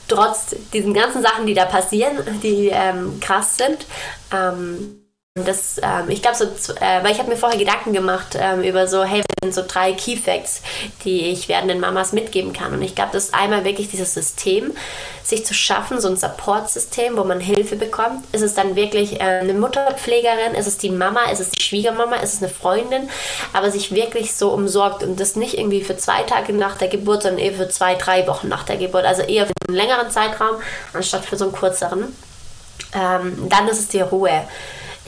Trotz 0.10 0.56
diesen 0.74 0.93
ganzen 0.93 1.22
Sachen, 1.22 1.45
die 1.45 1.54
da 1.54 1.65
passieren, 1.65 2.17
die 2.43 2.69
ähm, 2.74 3.19
krass 3.22 3.56
sind, 3.56 3.86
ähm, 4.34 5.09
das, 5.36 5.80
ähm, 5.82 6.10
ich 6.10 6.22
glaube 6.22 6.38
so, 6.38 6.46
äh, 6.46 7.04
weil 7.04 7.12
ich 7.12 7.20
habe 7.20 7.30
mir 7.30 7.38
vorher 7.38 7.58
Gedanken 7.58 7.94
gemacht 7.94 8.38
ähm, 8.39 8.63
über 8.63 8.88
so, 8.88 9.04
hey, 9.04 9.22
sind 9.42 9.54
so 9.54 9.63
drei 9.65 9.94
Key 9.94 10.18
Facts, 10.18 10.62
die 11.06 11.28
ich 11.28 11.48
werdenden 11.48 11.80
Mamas 11.80 12.12
mitgeben 12.12 12.52
kann. 12.52 12.74
Und 12.74 12.82
ich 12.82 12.96
glaube, 12.96 13.12
das 13.13 13.26
ist 13.26 13.34
einmal 13.34 13.63
wirklich 13.63 13.89
dieses 13.89 14.13
System, 14.13 14.74
sich 15.24 15.46
zu 15.46 15.54
schaffen, 15.54 16.02
so 16.02 16.10
ein 16.10 16.18
Support-System, 16.18 17.15
wo 17.15 17.24
man 17.24 17.39
Hilfe 17.39 17.76
bekommt. 17.76 18.24
Ist 18.34 18.42
es 18.42 18.54
dann 18.54 18.76
wirklich 18.76 19.22
äh, 19.22 19.39
eine 19.39 19.54
Mutterpflegerin? 19.54 20.56
Ist 20.56 20.68
es 20.68 20.78
die 20.78 20.89
Mama? 20.89 21.26
Ist 21.32 21.39
es 21.39 21.52
die 21.52 21.62
Schwiegermama? 21.62 22.18
Ist 22.18 22.34
es 22.34 22.42
eine 22.42 22.52
Freundin? 22.52 23.10
Aber 23.54 23.72
sich 23.72 23.94
wirklich 23.94 24.34
so 24.34 24.52
umsorgt 24.52 25.04
und 25.04 25.20
das 25.20 25.36
nicht 25.36 25.58
irgendwie 25.58 25.84
für 25.84 25.96
zwei 25.96 26.24
Tage 26.24 26.52
nach 26.54 26.78
der 26.78 26.89
Geburt, 26.89 27.24
sondern 27.24 27.39
eher 27.39 27.54
für 27.54 27.70
zwei, 27.70 27.96
drei 27.96 28.28
Wochen 28.28 28.50
nach 28.50 28.63
der 28.63 28.78
Geburt. 28.78 29.06
Also 29.06 29.22
eher 29.22 29.46
für 29.46 29.54
einen 29.68 29.78
längeren 29.78 30.10
Zeitraum, 30.10 30.58
anstatt 30.94 31.24
für 31.24 31.38
so 31.38 31.46
einen 31.46 31.54
kürzeren. 31.54 32.15
Ähm, 32.94 33.48
dann 33.48 33.68
ist 33.68 33.80
es 33.80 33.88
die 33.88 34.02
Ruhe 34.02 34.44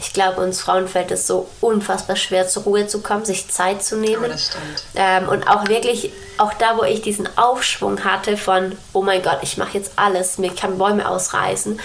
ich 0.02 0.14
glaube, 0.14 0.42
uns 0.42 0.62
Frauen 0.62 0.88
fällt 0.88 1.12
es 1.12 1.28
so 1.28 1.48
unfassbar 1.62 2.16
schwer, 2.16 2.48
zur 2.48 2.64
Ruhe 2.64 2.88
zu 2.88 3.02
kommen, 3.02 3.24
sich 3.24 3.50
Zeit 3.50 3.84
zu 3.84 3.98
nehmen. 3.98 4.26
Oh, 4.26 4.28
das 4.28 4.48
stimmt. 4.48 4.84
Ähm, 4.96 5.30
und 5.30 5.48
auch 5.48 5.68
wirklich, 5.68 6.12
auch 6.40 6.54
da, 6.56 6.78
wo 6.78 6.84
ich 6.84 7.02
diesen 7.02 7.30
Aufschwung 7.38 8.04
hatte 8.04 8.36
von, 8.36 8.76
oh 8.94 9.04
mein 9.04 9.22
Gott, 9.22 9.38
ich 9.44 9.58
mache 9.58 9.78
jetzt 9.78 9.92
alles, 9.98 10.40
mir 10.40 10.54
kann 10.56 10.80
Bäume 10.80 11.08
ausreißen, 11.08 11.80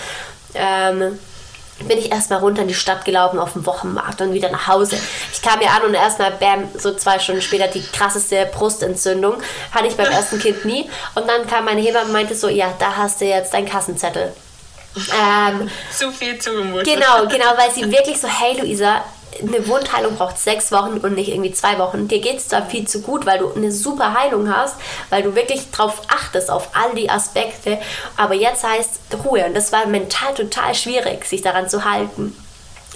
ähm, 0.55 1.19
bin 1.87 1.99
ich 1.99 2.11
erstmal 2.11 2.39
runter 2.39 2.63
in 2.63 2.69
die 2.69 2.75
Stadt 2.75 3.05
gelaufen 3.05 3.39
auf 3.39 3.53
dem 3.53 3.67
Wochenmarkt 3.67 4.23
und 4.23 4.33
wieder 4.33 4.51
nach 4.51 4.67
Hause. 4.67 4.97
Ich 5.31 5.43
kam 5.43 5.59
mir 5.59 5.71
an 5.71 5.83
und 5.83 5.93
erstmal, 5.93 6.31
bam, 6.31 6.69
so 6.79 6.95
zwei 6.95 7.19
Stunden 7.19 7.43
später 7.43 7.69
die 7.69 7.83
krasseste 7.83 8.49
Brustentzündung. 8.51 9.35
Hatte 9.73 9.87
ich 9.87 9.95
beim 9.95 10.11
ersten 10.11 10.39
Kind 10.39 10.65
nie. 10.65 10.89
Und 11.15 11.29
dann 11.29 11.47
kam 11.47 11.67
meine 11.67 11.83
Hebamme 11.83 12.07
und 12.07 12.13
meinte 12.13 12.35
so, 12.35 12.49
ja, 12.49 12.73
da 12.79 12.97
hast 12.97 13.21
du 13.21 13.27
jetzt 13.27 13.53
deinen 13.53 13.69
Kassenzettel. 13.69 14.33
Ähm, 14.97 15.71
Zu 15.91 16.11
viel 16.11 16.39
zugemutet. 16.39 16.87
Genau, 16.87 17.27
genau, 17.29 17.57
weil 17.57 17.71
sie 17.71 17.91
wirklich 17.91 18.21
so, 18.21 18.29
hey 18.29 18.59
Luisa, 18.59 19.05
eine 19.41 19.67
Wundheilung 19.69 20.17
braucht 20.17 20.39
sechs 20.39 20.73
Wochen 20.73 20.99
und 20.99 21.15
nicht 21.15 21.29
irgendwie 21.29 21.53
zwei 21.53 21.79
Wochen. 21.79 22.09
Dir 22.09 22.21
geht 22.21 22.39
es 22.39 22.49
da 22.49 22.63
viel 22.63 22.87
zu 22.87 23.03
gut, 23.03 23.27
weil 23.27 23.39
du 23.39 23.53
eine 23.53 23.71
super 23.73 24.15
Heilung 24.15 24.55
hast, 24.55 24.77
weil 25.11 25.23
du 25.23 25.35
wirklich 25.35 25.71
drauf 25.71 26.03
achtest, 26.09 26.51
auf 26.51 26.71
all 26.75 26.95
die 26.95 27.11
Aspekte. 27.11 27.79
Aber 28.17 28.35
jetzt 28.35 28.65
heißt 28.65 28.99
Ruhe. 29.25 29.45
Und 29.45 29.55
das 29.55 29.73
war 29.73 29.87
mental 29.87 30.35
total 30.35 30.75
schwierig, 30.75 31.25
sich 31.27 31.43
daran 31.43 31.69
zu 31.69 31.85
halten. 31.85 32.35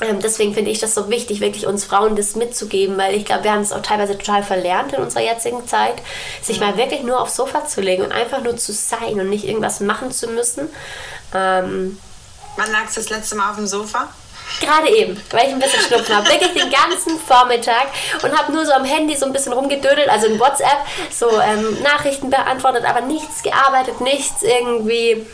Ähm, 0.01 0.21
deswegen 0.21 0.55
finde 0.55 0.71
ich 0.71 0.79
das 0.79 0.95
so 0.95 1.11
wichtig, 1.11 1.41
wirklich 1.41 1.67
uns 1.67 1.85
Frauen 1.85 2.17
das 2.17 2.35
mitzugeben, 2.35 2.97
weil 2.97 3.15
ich 3.15 3.25
glaube, 3.25 3.45
wir 3.45 3.53
haben 3.53 3.61
es 3.61 3.73
auch 3.73 3.83
teilweise 3.83 4.17
total 4.17 4.43
verlernt 4.43 4.93
in 4.93 5.03
unserer 5.03 5.23
jetzigen 5.23 5.67
Zeit, 5.67 5.97
sich 6.43 6.61
mal 6.61 6.77
wirklich 6.77 7.03
nur 7.03 7.21
aufs 7.21 7.37
Sofa 7.37 7.67
zu 7.67 7.81
legen 7.81 8.03
und 8.03 8.13
einfach 8.13 8.43
nur 8.43 8.57
zu 8.57 8.73
sein 8.73 9.21
und 9.21 9.29
nicht 9.29 9.45
irgendwas 9.45 9.81
machen 9.81 10.11
zu 10.11 10.29
müssen. 10.29 10.69
Ähm, 11.35 11.99
Wann 12.57 12.73
lagst 12.73 12.97
du 12.97 13.01
das 13.01 13.11
letzte 13.11 13.37
Mal 13.37 13.51
auf 13.51 13.57
dem 13.57 13.67
Sofa? 13.67 14.09
Gerade 14.59 14.89
eben, 14.89 15.21
weil 15.31 15.47
ich 15.47 15.53
ein 15.53 15.61
bisschen 15.61 15.81
Schnupfen 15.81 16.17
habe. 16.17 16.29
Wirklich 16.29 16.53
den 16.53 16.71
ganzen 16.71 17.19
Vormittag 17.21 17.87
und 18.23 18.37
habe 18.37 18.53
nur 18.53 18.67
so 18.67 18.73
am 18.73 18.85
Handy 18.85 19.15
so 19.17 19.27
ein 19.27 19.33
bisschen 19.33 19.53
rumgedödelt, 19.53 20.09
also 20.09 20.27
in 20.27 20.41
WhatsApp, 20.41 20.79
so 21.11 21.41
ähm, 21.41 21.81
Nachrichten 21.83 22.31
beantwortet, 22.31 22.85
aber 22.85 23.03
nichts 23.03 23.43
gearbeitet, 23.43 24.01
nichts 24.01 24.43
irgendwie 24.43 25.25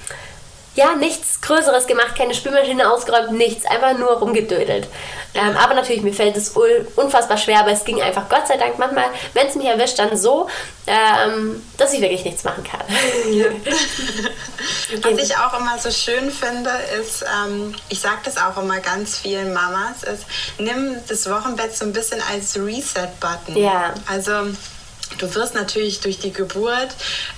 ja, 0.76 0.94
nichts 0.94 1.40
Größeres 1.40 1.86
gemacht, 1.86 2.14
keine 2.16 2.34
Spülmaschine 2.34 2.90
ausgeräumt, 2.90 3.32
nichts, 3.32 3.64
einfach 3.66 3.98
nur 3.98 4.10
rumgedödelt. 4.10 4.88
Ähm, 5.34 5.56
aber 5.56 5.74
natürlich, 5.74 6.02
mir 6.02 6.12
fällt 6.12 6.36
es 6.36 6.54
unfassbar 6.96 7.38
schwer, 7.38 7.60
aber 7.60 7.72
es 7.72 7.84
ging 7.84 8.00
einfach 8.00 8.28
Gott 8.28 8.46
sei 8.46 8.58
Dank 8.58 8.78
manchmal, 8.78 9.06
wenn 9.34 9.46
es 9.46 9.54
mich 9.54 9.66
erwischt, 9.66 9.98
dann 9.98 10.16
so, 10.16 10.48
ähm, 10.86 11.62
dass 11.78 11.94
ich 11.94 12.00
wirklich 12.00 12.24
nichts 12.24 12.44
machen 12.44 12.62
kann. 12.62 12.82
Was 15.02 15.18
ich 15.18 15.36
auch 15.36 15.58
immer 15.58 15.78
so 15.78 15.90
schön 15.90 16.30
finde, 16.30 16.70
ist, 17.00 17.22
ähm, 17.22 17.74
ich 17.88 18.00
sage 18.00 18.18
das 18.24 18.36
auch 18.36 18.62
immer 18.62 18.78
ganz 18.80 19.18
vielen 19.18 19.52
Mamas, 19.52 20.02
ist, 20.02 20.26
nimm 20.58 20.96
das 21.08 21.28
Wochenbett 21.28 21.76
so 21.76 21.86
ein 21.86 21.92
bisschen 21.92 22.22
als 22.30 22.56
Reset-Button. 22.56 23.56
Ja. 23.56 23.94
Also 24.06 24.32
Du 25.18 25.34
wirst 25.34 25.54
natürlich 25.54 26.00
durch 26.00 26.18
die 26.18 26.32
Geburt, 26.32 26.88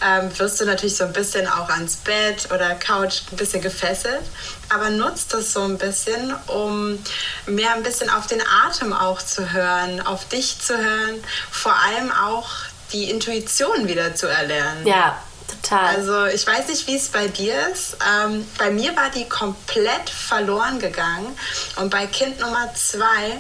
ähm, 0.05 0.37
wirst 0.39 0.61
du 0.61 0.65
natürlich 0.65 0.97
so 0.97 1.05
ein 1.05 1.13
bisschen 1.13 1.47
auch 1.47 1.69
ans 1.69 1.97
Bett 1.97 2.49
oder 2.53 2.75
Couch 2.75 3.23
ein 3.31 3.37
bisschen 3.37 3.61
gefesselt, 3.61 4.23
aber 4.69 4.91
nutzt 4.91 5.35
das 5.35 5.53
so 5.53 5.63
ein 5.63 5.79
bisschen, 5.79 6.35
um 6.47 6.99
mehr 7.47 7.75
ein 7.75 7.83
bisschen 7.83 8.11
auf 8.11 8.27
den 8.27 8.43
Atem 8.67 8.93
auch 8.93 9.23
zu 9.23 9.53
hören, 9.53 10.01
auf 10.01 10.27
dich 10.29 10.59
zu 10.61 10.77
hören, 10.77 11.23
vor 11.51 11.75
allem 11.75 12.11
auch 12.11 12.49
die 12.93 13.11
Intuition 13.11 13.87
wieder 13.87 14.15
zu 14.15 14.27
erlernen. 14.27 14.87
Ja, 14.87 15.23
total. 15.63 15.97
Also 15.97 16.27
ich 16.27 16.47
weiß 16.47 16.69
nicht, 16.69 16.87
wie 16.87 16.97
es 16.97 17.09
bei 17.09 17.29
dir 17.29 17.69
ist. 17.69 17.97
Ähm, 18.25 18.47
bei 18.57 18.71
mir 18.71 18.97
war 18.97 19.11
die 19.11 19.29
komplett 19.29 20.09
verloren 20.09 20.79
gegangen 20.79 21.39
und 21.77 21.91
bei 21.91 22.07
Kind 22.07 22.41
Nummer 22.41 22.73
zwei 22.75 23.39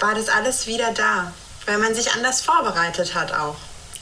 war 0.00 0.14
das 0.14 0.28
alles 0.28 0.66
wieder 0.66 0.92
da 0.92 1.32
weil 1.68 1.78
man 1.78 1.94
sich 1.94 2.12
anders 2.12 2.40
vorbereitet 2.40 3.14
hat 3.14 3.32
auch. 3.32 3.56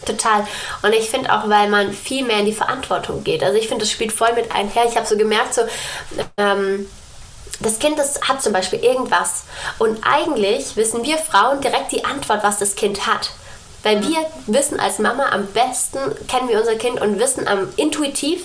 Total. 0.04 0.46
Und 0.82 0.92
ich 0.92 1.10
finde 1.10 1.32
auch, 1.32 1.48
weil 1.48 1.68
man 1.68 1.92
viel 1.92 2.24
mehr 2.24 2.38
in 2.38 2.46
die 2.46 2.52
Verantwortung 2.52 3.24
geht. 3.24 3.42
Also 3.42 3.58
ich 3.58 3.66
finde, 3.66 3.84
das 3.84 3.90
spielt 3.90 4.12
voll 4.12 4.32
mit 4.34 4.52
einher. 4.52 4.84
Ich 4.88 4.96
habe 4.96 5.06
so 5.06 5.16
gemerkt, 5.16 5.54
so, 5.54 5.62
ähm, 6.36 6.88
das 7.60 7.78
Kind 7.78 7.98
das 7.98 8.20
hat 8.22 8.42
zum 8.42 8.52
Beispiel 8.52 8.78
irgendwas. 8.84 9.44
Und 9.78 9.98
eigentlich 10.06 10.76
wissen 10.76 11.02
wir 11.02 11.18
Frauen 11.18 11.60
direkt 11.60 11.92
die 11.92 12.04
Antwort, 12.04 12.44
was 12.44 12.58
das 12.58 12.76
Kind 12.76 13.06
hat. 13.06 13.30
Weil 13.82 14.02
wir 14.02 14.18
wissen 14.46 14.78
als 14.80 14.98
Mama 14.98 15.30
am 15.30 15.46
besten, 15.46 15.98
kennen 16.28 16.48
wir 16.48 16.58
unser 16.60 16.76
Kind 16.76 17.00
und 17.00 17.18
wissen 17.18 17.46
am 17.46 17.68
intuitiv, 17.76 18.44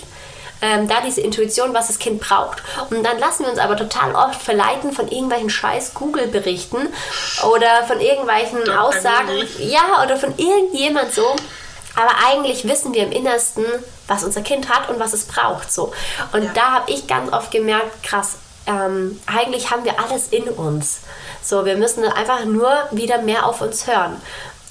ähm, 0.62 0.88
da 0.88 1.00
diese 1.04 1.20
Intuition, 1.20 1.74
was 1.74 1.88
das 1.88 1.98
Kind 1.98 2.20
braucht. 2.20 2.62
Und 2.90 3.02
dann 3.02 3.18
lassen 3.18 3.44
wir 3.44 3.50
uns 3.50 3.58
aber 3.58 3.76
total 3.76 4.14
oft 4.14 4.40
verleiten 4.40 4.92
von 4.92 5.08
irgendwelchen 5.08 5.50
scheiß 5.50 5.92
Google-Berichten 5.94 6.88
oder 7.52 7.84
von 7.86 8.00
irgendwelchen 8.00 8.64
Doch, 8.64 8.78
Aussagen. 8.78 9.46
Ja, 9.58 10.02
oder 10.02 10.16
von 10.16 10.32
irgendjemand 10.38 11.12
so. 11.12 11.34
Aber 11.94 12.12
eigentlich 12.26 12.66
wissen 12.66 12.94
wir 12.94 13.02
im 13.02 13.12
Innersten, 13.12 13.64
was 14.06 14.24
unser 14.24 14.40
Kind 14.40 14.68
hat 14.70 14.88
und 14.88 14.98
was 14.98 15.12
es 15.12 15.26
braucht. 15.26 15.70
So. 15.70 15.92
Und 16.32 16.44
ja. 16.44 16.50
da 16.54 16.70
habe 16.72 16.90
ich 16.90 17.06
ganz 17.06 17.32
oft 17.32 17.50
gemerkt, 17.50 18.02
krass, 18.02 18.36
ähm, 18.66 19.20
eigentlich 19.26 19.70
haben 19.70 19.84
wir 19.84 19.98
alles 20.00 20.28
in 20.28 20.44
uns. 20.44 21.00
So, 21.42 21.64
wir 21.64 21.76
müssen 21.76 22.04
einfach 22.04 22.44
nur 22.44 22.72
wieder 22.92 23.20
mehr 23.20 23.46
auf 23.46 23.60
uns 23.60 23.86
hören. 23.86 24.20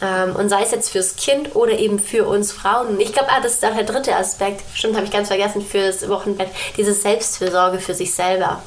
Ähm, 0.02 0.36
und 0.36 0.50
sei 0.50 0.64
es 0.64 0.72
jetzt 0.72 0.90
fürs 0.90 1.16
Kind 1.16 1.56
oder 1.56 1.78
eben 1.78 2.00
für 2.00 2.26
uns 2.26 2.52
Frauen. 2.52 3.00
Ich 3.00 3.14
glaube, 3.14 3.30
ah, 3.32 3.40
das 3.42 3.54
ist 3.54 3.66
auch 3.66 3.76
der 3.76 3.84
dritte 3.84 4.16
Aspekt. 4.16 4.64
Stimmt, 4.74 4.96
habe 4.96 5.06
ich 5.06 5.12
ganz 5.12 5.28
vergessen, 5.28 5.62
fürs 5.62 6.08
Wochenbett. 6.10 6.50
Diese 6.78 6.94
Selbstfürsorge 6.94 7.80
für 7.80 7.94
sich 7.94 8.14
selber. 8.14 8.62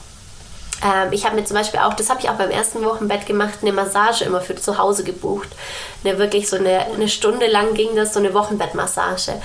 Ähm, 0.83 1.13
ich 1.13 1.25
habe 1.25 1.37
mir 1.37 1.45
zum 1.45 1.57
Beispiel 1.57 1.81
auch, 1.81 1.95
das 1.95 2.11
habe 2.11 2.21
ich 2.21 2.29
auch 2.29 2.35
beim 2.35 2.51
ersten 2.51 2.85
Wochenbett 2.85 3.27
gemacht, 3.27 3.59
eine 3.63 3.73
Massage 3.73 4.25
immer 4.25 4.41
für 4.41 4.55
zu 4.55 4.79
Hause 4.79 5.03
gebucht. 5.03 5.49
Eine, 6.05 6.19
wirklich 6.19 6.49
so 6.49 6.57
eine, 6.57 6.87
eine 6.87 7.09
Stunde 7.09 7.47
lang 7.47 7.75
ging 7.75 7.97
das, 7.97 8.15
so 8.15 8.21
eine 8.21 8.35
Wochenbettmassage. 8.35 9.41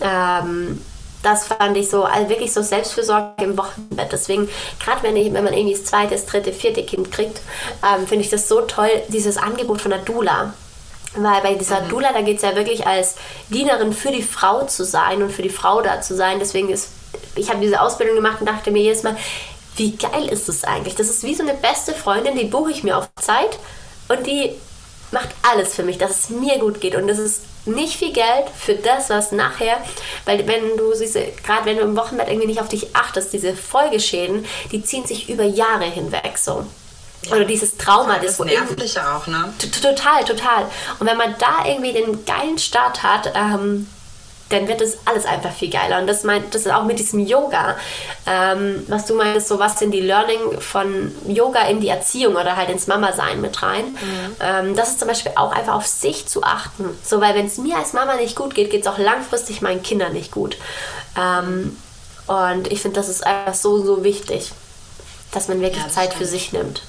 Ähm, 0.00 0.80
das 1.22 1.46
fand 1.46 1.76
ich 1.76 1.88
so, 1.88 2.04
also 2.04 2.28
wirklich 2.28 2.52
so 2.52 2.62
Selbstfürsorge 2.62 3.44
im 3.44 3.56
Wochenbett. 3.56 4.12
Deswegen, 4.12 4.48
gerade 4.78 5.02
wenn, 5.02 5.14
wenn 5.14 5.44
man 5.44 5.54
irgendwie 5.54 5.74
das 5.74 5.84
zweite, 5.84 6.14
das 6.14 6.26
dritte, 6.26 6.52
vierte 6.52 6.84
Kind 6.84 7.10
kriegt, 7.10 7.40
ähm, 7.82 8.06
finde 8.06 8.24
ich 8.24 8.30
das 8.30 8.46
so 8.46 8.60
toll, 8.60 8.90
dieses 9.08 9.38
Angebot 9.38 9.80
von 9.80 9.90
der 9.90 10.00
Dula. 10.00 10.52
Weil 11.16 11.42
bei 11.42 11.54
dieser 11.54 11.82
mhm. 11.82 11.88
Dula, 11.88 12.12
da 12.12 12.22
geht 12.22 12.36
es 12.36 12.42
ja 12.42 12.56
wirklich 12.56 12.86
als 12.86 13.16
Dienerin 13.48 13.92
für 13.92 14.10
die 14.10 14.22
Frau 14.22 14.64
zu 14.64 14.84
sein 14.84 15.22
und 15.22 15.30
für 15.30 15.42
die 15.42 15.50
Frau 15.50 15.80
da 15.80 16.00
zu 16.00 16.16
sein. 16.16 16.38
Deswegen 16.38 16.70
ist, 16.70 16.88
ich 17.36 17.50
habe 17.50 17.60
diese 17.60 17.80
Ausbildung 17.80 18.16
gemacht 18.16 18.40
und 18.40 18.46
dachte 18.48 18.70
mir 18.70 18.82
jedes 18.82 19.02
Mal, 19.02 19.16
wie 19.76 19.96
geil 19.96 20.28
ist 20.28 20.48
das 20.48 20.64
eigentlich? 20.64 20.94
Das 20.94 21.08
ist 21.08 21.22
wie 21.24 21.34
so 21.34 21.42
eine 21.42 21.54
beste 21.54 21.92
Freundin, 21.92 22.36
die 22.36 22.44
buche 22.44 22.70
ich 22.70 22.84
mir 22.84 22.96
auf 22.96 23.08
Zeit 23.16 23.58
und 24.08 24.26
die 24.26 24.52
macht 25.10 25.30
alles 25.42 25.74
für 25.74 25.82
mich, 25.82 25.98
dass 25.98 26.10
es 26.10 26.30
mir 26.30 26.58
gut 26.58 26.80
geht. 26.80 26.94
Und 26.94 27.08
das 27.08 27.18
ist 27.18 27.42
nicht 27.66 27.96
viel 27.96 28.12
Geld 28.12 28.46
für 28.54 28.74
das, 28.74 29.10
was 29.10 29.32
nachher, 29.32 29.78
weil 30.26 30.46
wenn 30.46 30.76
du 30.76 30.92
diese, 30.92 31.24
gerade 31.44 31.64
wenn 31.64 31.78
du 31.78 31.82
im 31.82 31.96
Wochenbett 31.96 32.28
irgendwie 32.28 32.48
nicht 32.48 32.60
auf 32.60 32.68
dich 32.68 32.94
achtest, 32.94 33.32
diese 33.32 33.54
Folgeschäden, 33.54 34.44
die 34.70 34.82
ziehen 34.82 35.06
sich 35.06 35.30
über 35.30 35.44
Jahre 35.44 35.84
hinweg 35.84 36.36
so. 36.36 36.66
Oder 37.30 37.44
dieses 37.44 37.76
Trauma. 37.76 38.18
Das, 38.18 38.36
das 38.36 38.46
Nervliche 38.46 39.00
auch, 39.00 39.26
ne? 39.26 39.52
Total, 39.82 40.24
total. 40.24 40.66
Und 40.98 41.06
wenn 41.06 41.16
man 41.16 41.34
da 41.38 41.66
irgendwie 41.66 41.92
den 41.92 42.24
geilen 42.24 42.58
Start 42.58 43.02
hat, 43.02 43.32
ähm, 43.34 43.86
dann 44.50 44.68
wird 44.68 44.80
das 44.80 44.98
alles 45.04 45.24
einfach 45.24 45.52
viel 45.52 45.70
geiler. 45.70 45.98
Und 45.98 46.06
das 46.06 46.22
meint, 46.22 46.54
das 46.54 46.62
ist 46.62 46.72
auch 46.72 46.84
mit 46.84 46.98
diesem 46.98 47.20
Yoga, 47.20 47.76
ähm, 48.26 48.84
was 48.88 49.06
du 49.06 49.14
meinst, 49.14 49.48
so 49.48 49.58
was 49.58 49.78
sind 49.78 49.90
die 49.90 50.00
Learning 50.00 50.60
von 50.60 51.12
Yoga 51.26 51.62
in 51.62 51.80
die 51.80 51.88
Erziehung 51.88 52.36
oder 52.36 52.56
halt 52.56 52.68
ins 52.68 52.86
Mama-Sein 52.86 53.40
mit 53.40 53.62
rein. 53.62 53.86
Mhm. 53.86 54.36
Ähm, 54.40 54.76
das 54.76 54.90
ist 54.90 54.98
zum 55.00 55.08
Beispiel 55.08 55.32
auch 55.36 55.52
einfach 55.52 55.74
auf 55.74 55.86
sich 55.86 56.26
zu 56.26 56.42
achten. 56.42 56.96
So, 57.02 57.20
weil 57.20 57.34
wenn 57.34 57.46
es 57.46 57.58
mir 57.58 57.76
als 57.76 57.94
Mama 57.94 58.16
nicht 58.16 58.36
gut 58.36 58.54
geht, 58.54 58.70
geht 58.70 58.82
es 58.82 58.86
auch 58.86 58.98
langfristig 58.98 59.62
meinen 59.62 59.82
Kindern 59.82 60.12
nicht 60.12 60.30
gut. 60.30 60.56
Ähm, 61.18 61.76
und 62.26 62.70
ich 62.70 62.80
finde, 62.80 62.96
das 62.96 63.08
ist 63.08 63.26
einfach 63.26 63.54
so, 63.54 63.82
so 63.82 64.04
wichtig, 64.04 64.52
dass 65.32 65.48
man 65.48 65.60
wirklich 65.60 65.82
ja, 65.82 65.90
Zeit 65.90 66.12
stimmt. 66.12 66.18
für 66.18 66.26
sich 66.26 66.52
nimmt. 66.52 66.82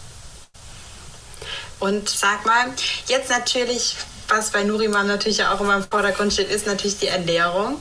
Und 1.79 2.09
sag 2.09 2.45
mal, 2.45 2.67
jetzt 3.07 3.29
natürlich, 3.29 3.95
was 4.27 4.49
bei 4.51 4.63
Nuriman 4.63 5.07
natürlich 5.07 5.43
auch 5.43 5.59
immer 5.61 5.75
im 5.75 5.83
Vordergrund 5.83 6.33
steht, 6.33 6.49
ist 6.49 6.65
natürlich 6.65 6.99
die 6.99 7.07
Ernährung. 7.07 7.79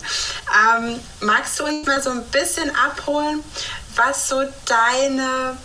Ähm, 0.77 1.01
magst 1.21 1.59
du 1.61 1.65
uns 1.65 1.87
mal 1.87 2.03
so 2.03 2.11
ein 2.11 2.25
bisschen 2.27 2.75
abholen, 2.77 3.43
was 3.97 4.29
so 4.29 4.43
deine 4.67 5.57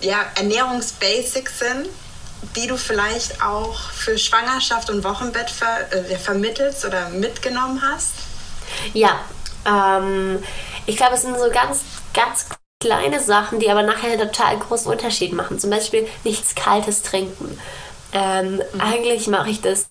ja, 0.00 0.24
Ernährungsbasics 0.34 1.60
sind, 1.60 1.88
die 2.56 2.66
du 2.66 2.76
vielleicht 2.76 3.40
auch 3.42 3.78
für 3.90 4.18
Schwangerschaft 4.18 4.90
und 4.90 5.04
Wochenbett 5.04 5.50
ver 5.50 5.92
äh, 5.92 6.18
vermittelst 6.18 6.84
oder 6.84 7.08
mitgenommen 7.10 7.80
hast? 7.82 8.14
Ja, 8.92 9.20
ähm, 9.64 10.42
ich 10.86 10.96
glaube, 10.96 11.14
es 11.14 11.22
sind 11.22 11.38
so 11.38 11.50
ganz, 11.50 11.80
ganz 12.12 12.46
kleine 12.82 13.20
Sachen, 13.20 13.60
die 13.60 13.70
aber 13.70 13.82
nachher 13.82 14.10
einen 14.10 14.28
total 14.28 14.58
großen 14.58 14.90
Unterschied 14.90 15.32
machen. 15.32 15.58
Zum 15.58 15.70
Beispiel 15.70 16.06
nichts 16.24 16.54
Kaltes 16.54 17.02
trinken. 17.02 17.58
Ähm, 18.12 18.56
mhm. 18.56 18.80
Eigentlich 18.80 19.28
mache 19.28 19.50
ich 19.50 19.60
das 19.60 19.88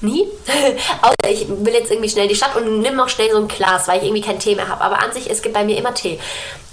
nie. 0.00 0.28
Außer 1.02 1.32
ich 1.32 1.48
will 1.48 1.74
jetzt 1.74 1.90
irgendwie 1.90 2.08
schnell 2.08 2.28
die 2.28 2.36
Stadt 2.36 2.54
und 2.56 2.80
nimm 2.80 2.94
noch 2.94 3.08
schnell 3.08 3.30
so 3.30 3.38
ein 3.38 3.48
Glas, 3.48 3.88
weil 3.88 3.98
ich 3.98 4.04
irgendwie 4.04 4.22
kein 4.22 4.38
Tee 4.38 4.54
mehr 4.54 4.68
habe. 4.68 4.84
Aber 4.84 5.00
an 5.00 5.12
sich, 5.12 5.28
es 5.28 5.42
gibt 5.42 5.54
bei 5.54 5.64
mir 5.64 5.76
immer 5.76 5.94
Tee. 5.94 6.20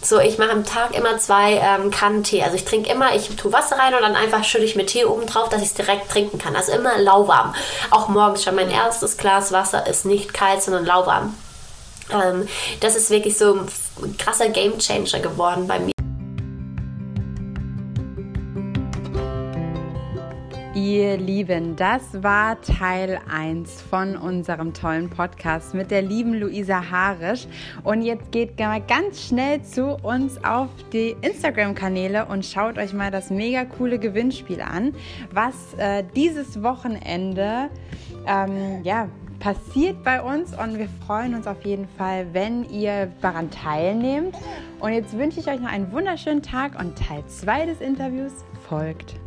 So, 0.04 0.20
ich 0.20 0.38
mache 0.38 0.52
am 0.52 0.66
Tag 0.66 0.96
immer 0.96 1.18
zwei 1.18 1.54
ähm, 1.54 1.90
Kannen 1.90 2.24
Tee. 2.24 2.44
Also 2.44 2.56
ich 2.56 2.66
trinke 2.66 2.92
immer, 2.92 3.16
ich 3.16 3.36
tue 3.36 3.54
Wasser 3.54 3.78
rein 3.78 3.96
und 3.96 4.02
dann 4.02 4.16
einfach 4.16 4.44
schütte 4.44 4.66
ich 4.66 4.76
mir 4.76 4.86
Tee 4.86 5.06
oben 5.06 5.26
drauf, 5.26 5.50
dass 5.50 5.62
ich 5.62 5.70
es 5.70 5.74
direkt 5.74 6.12
trinken 6.12 6.38
kann. 6.38 6.56
Also 6.56 6.72
immer 6.74 6.98
lauwarm. 7.00 7.56
Auch 7.90 8.08
morgens 8.08 8.44
schon 8.44 8.56
mein 8.56 8.70
erstes 8.70 9.18
Glas 9.18 9.52
Wasser 9.52 9.88
ist 9.88 10.06
nicht 10.06 10.34
kalt, 10.34 10.62
sondern 10.62 10.86
lauwarm. 10.86 11.36
Ähm, 12.14 12.48
das 12.80 12.96
ist 12.96 13.10
wirklich 13.10 13.38
so 13.38 13.54
ein 13.56 14.18
krasser 14.18 14.50
Gamechanger 14.50 15.20
geworden 15.20 15.68
bei 15.68 15.80
mir. 15.80 15.92
Ihr 20.74 21.18
Lieben, 21.18 21.76
das 21.76 22.02
war 22.24 22.60
Teil 22.62 23.20
1 23.30 23.82
von 23.82 24.18
unserem 24.18 24.74
tollen 24.74 25.10
Podcast 25.10 25.74
mit 25.74 25.92
der 25.92 26.02
lieben 26.02 26.34
Luisa 26.34 26.90
Harisch. 26.90 27.48
Und 27.84 28.02
jetzt 28.02 28.32
geht 28.32 28.60
mal 28.60 28.82
ganz 28.82 29.28
schnell 29.28 29.62
zu 29.64 29.96
uns 30.02 30.44
auf 30.44 30.70
die 30.92 31.16
Instagram-Kanäle 31.22 32.26
und 32.26 32.46
schaut 32.46 32.78
euch 32.78 32.94
mal 32.94 33.12
das 33.12 33.30
mega 33.30 33.64
coole 33.64 34.00
Gewinnspiel 34.00 34.62
an, 34.62 34.94
was 35.32 35.54
äh, 35.78 36.04
dieses 36.16 36.64
Wochenende 36.64 37.70
ähm, 38.26 38.82
ja, 38.84 39.08
passiert 39.42 40.04
bei 40.04 40.22
uns 40.22 40.58
und 40.58 40.78
wir 40.78 40.88
freuen 41.06 41.34
uns 41.34 41.48
auf 41.48 41.66
jeden 41.66 41.88
Fall, 41.98 42.28
wenn 42.32 42.64
ihr 42.70 43.12
daran 43.22 43.50
teilnehmt. 43.50 44.36
Und 44.80 44.94
jetzt 44.94 45.18
wünsche 45.18 45.40
ich 45.40 45.48
euch 45.48 45.60
noch 45.60 45.72
einen 45.72 45.92
wunderschönen 45.92 46.44
Tag 46.44 46.80
und 46.80 46.98
Teil 46.98 47.26
2 47.26 47.66
des 47.66 47.82
Interviews 47.82 48.32
folgt. 48.70 49.21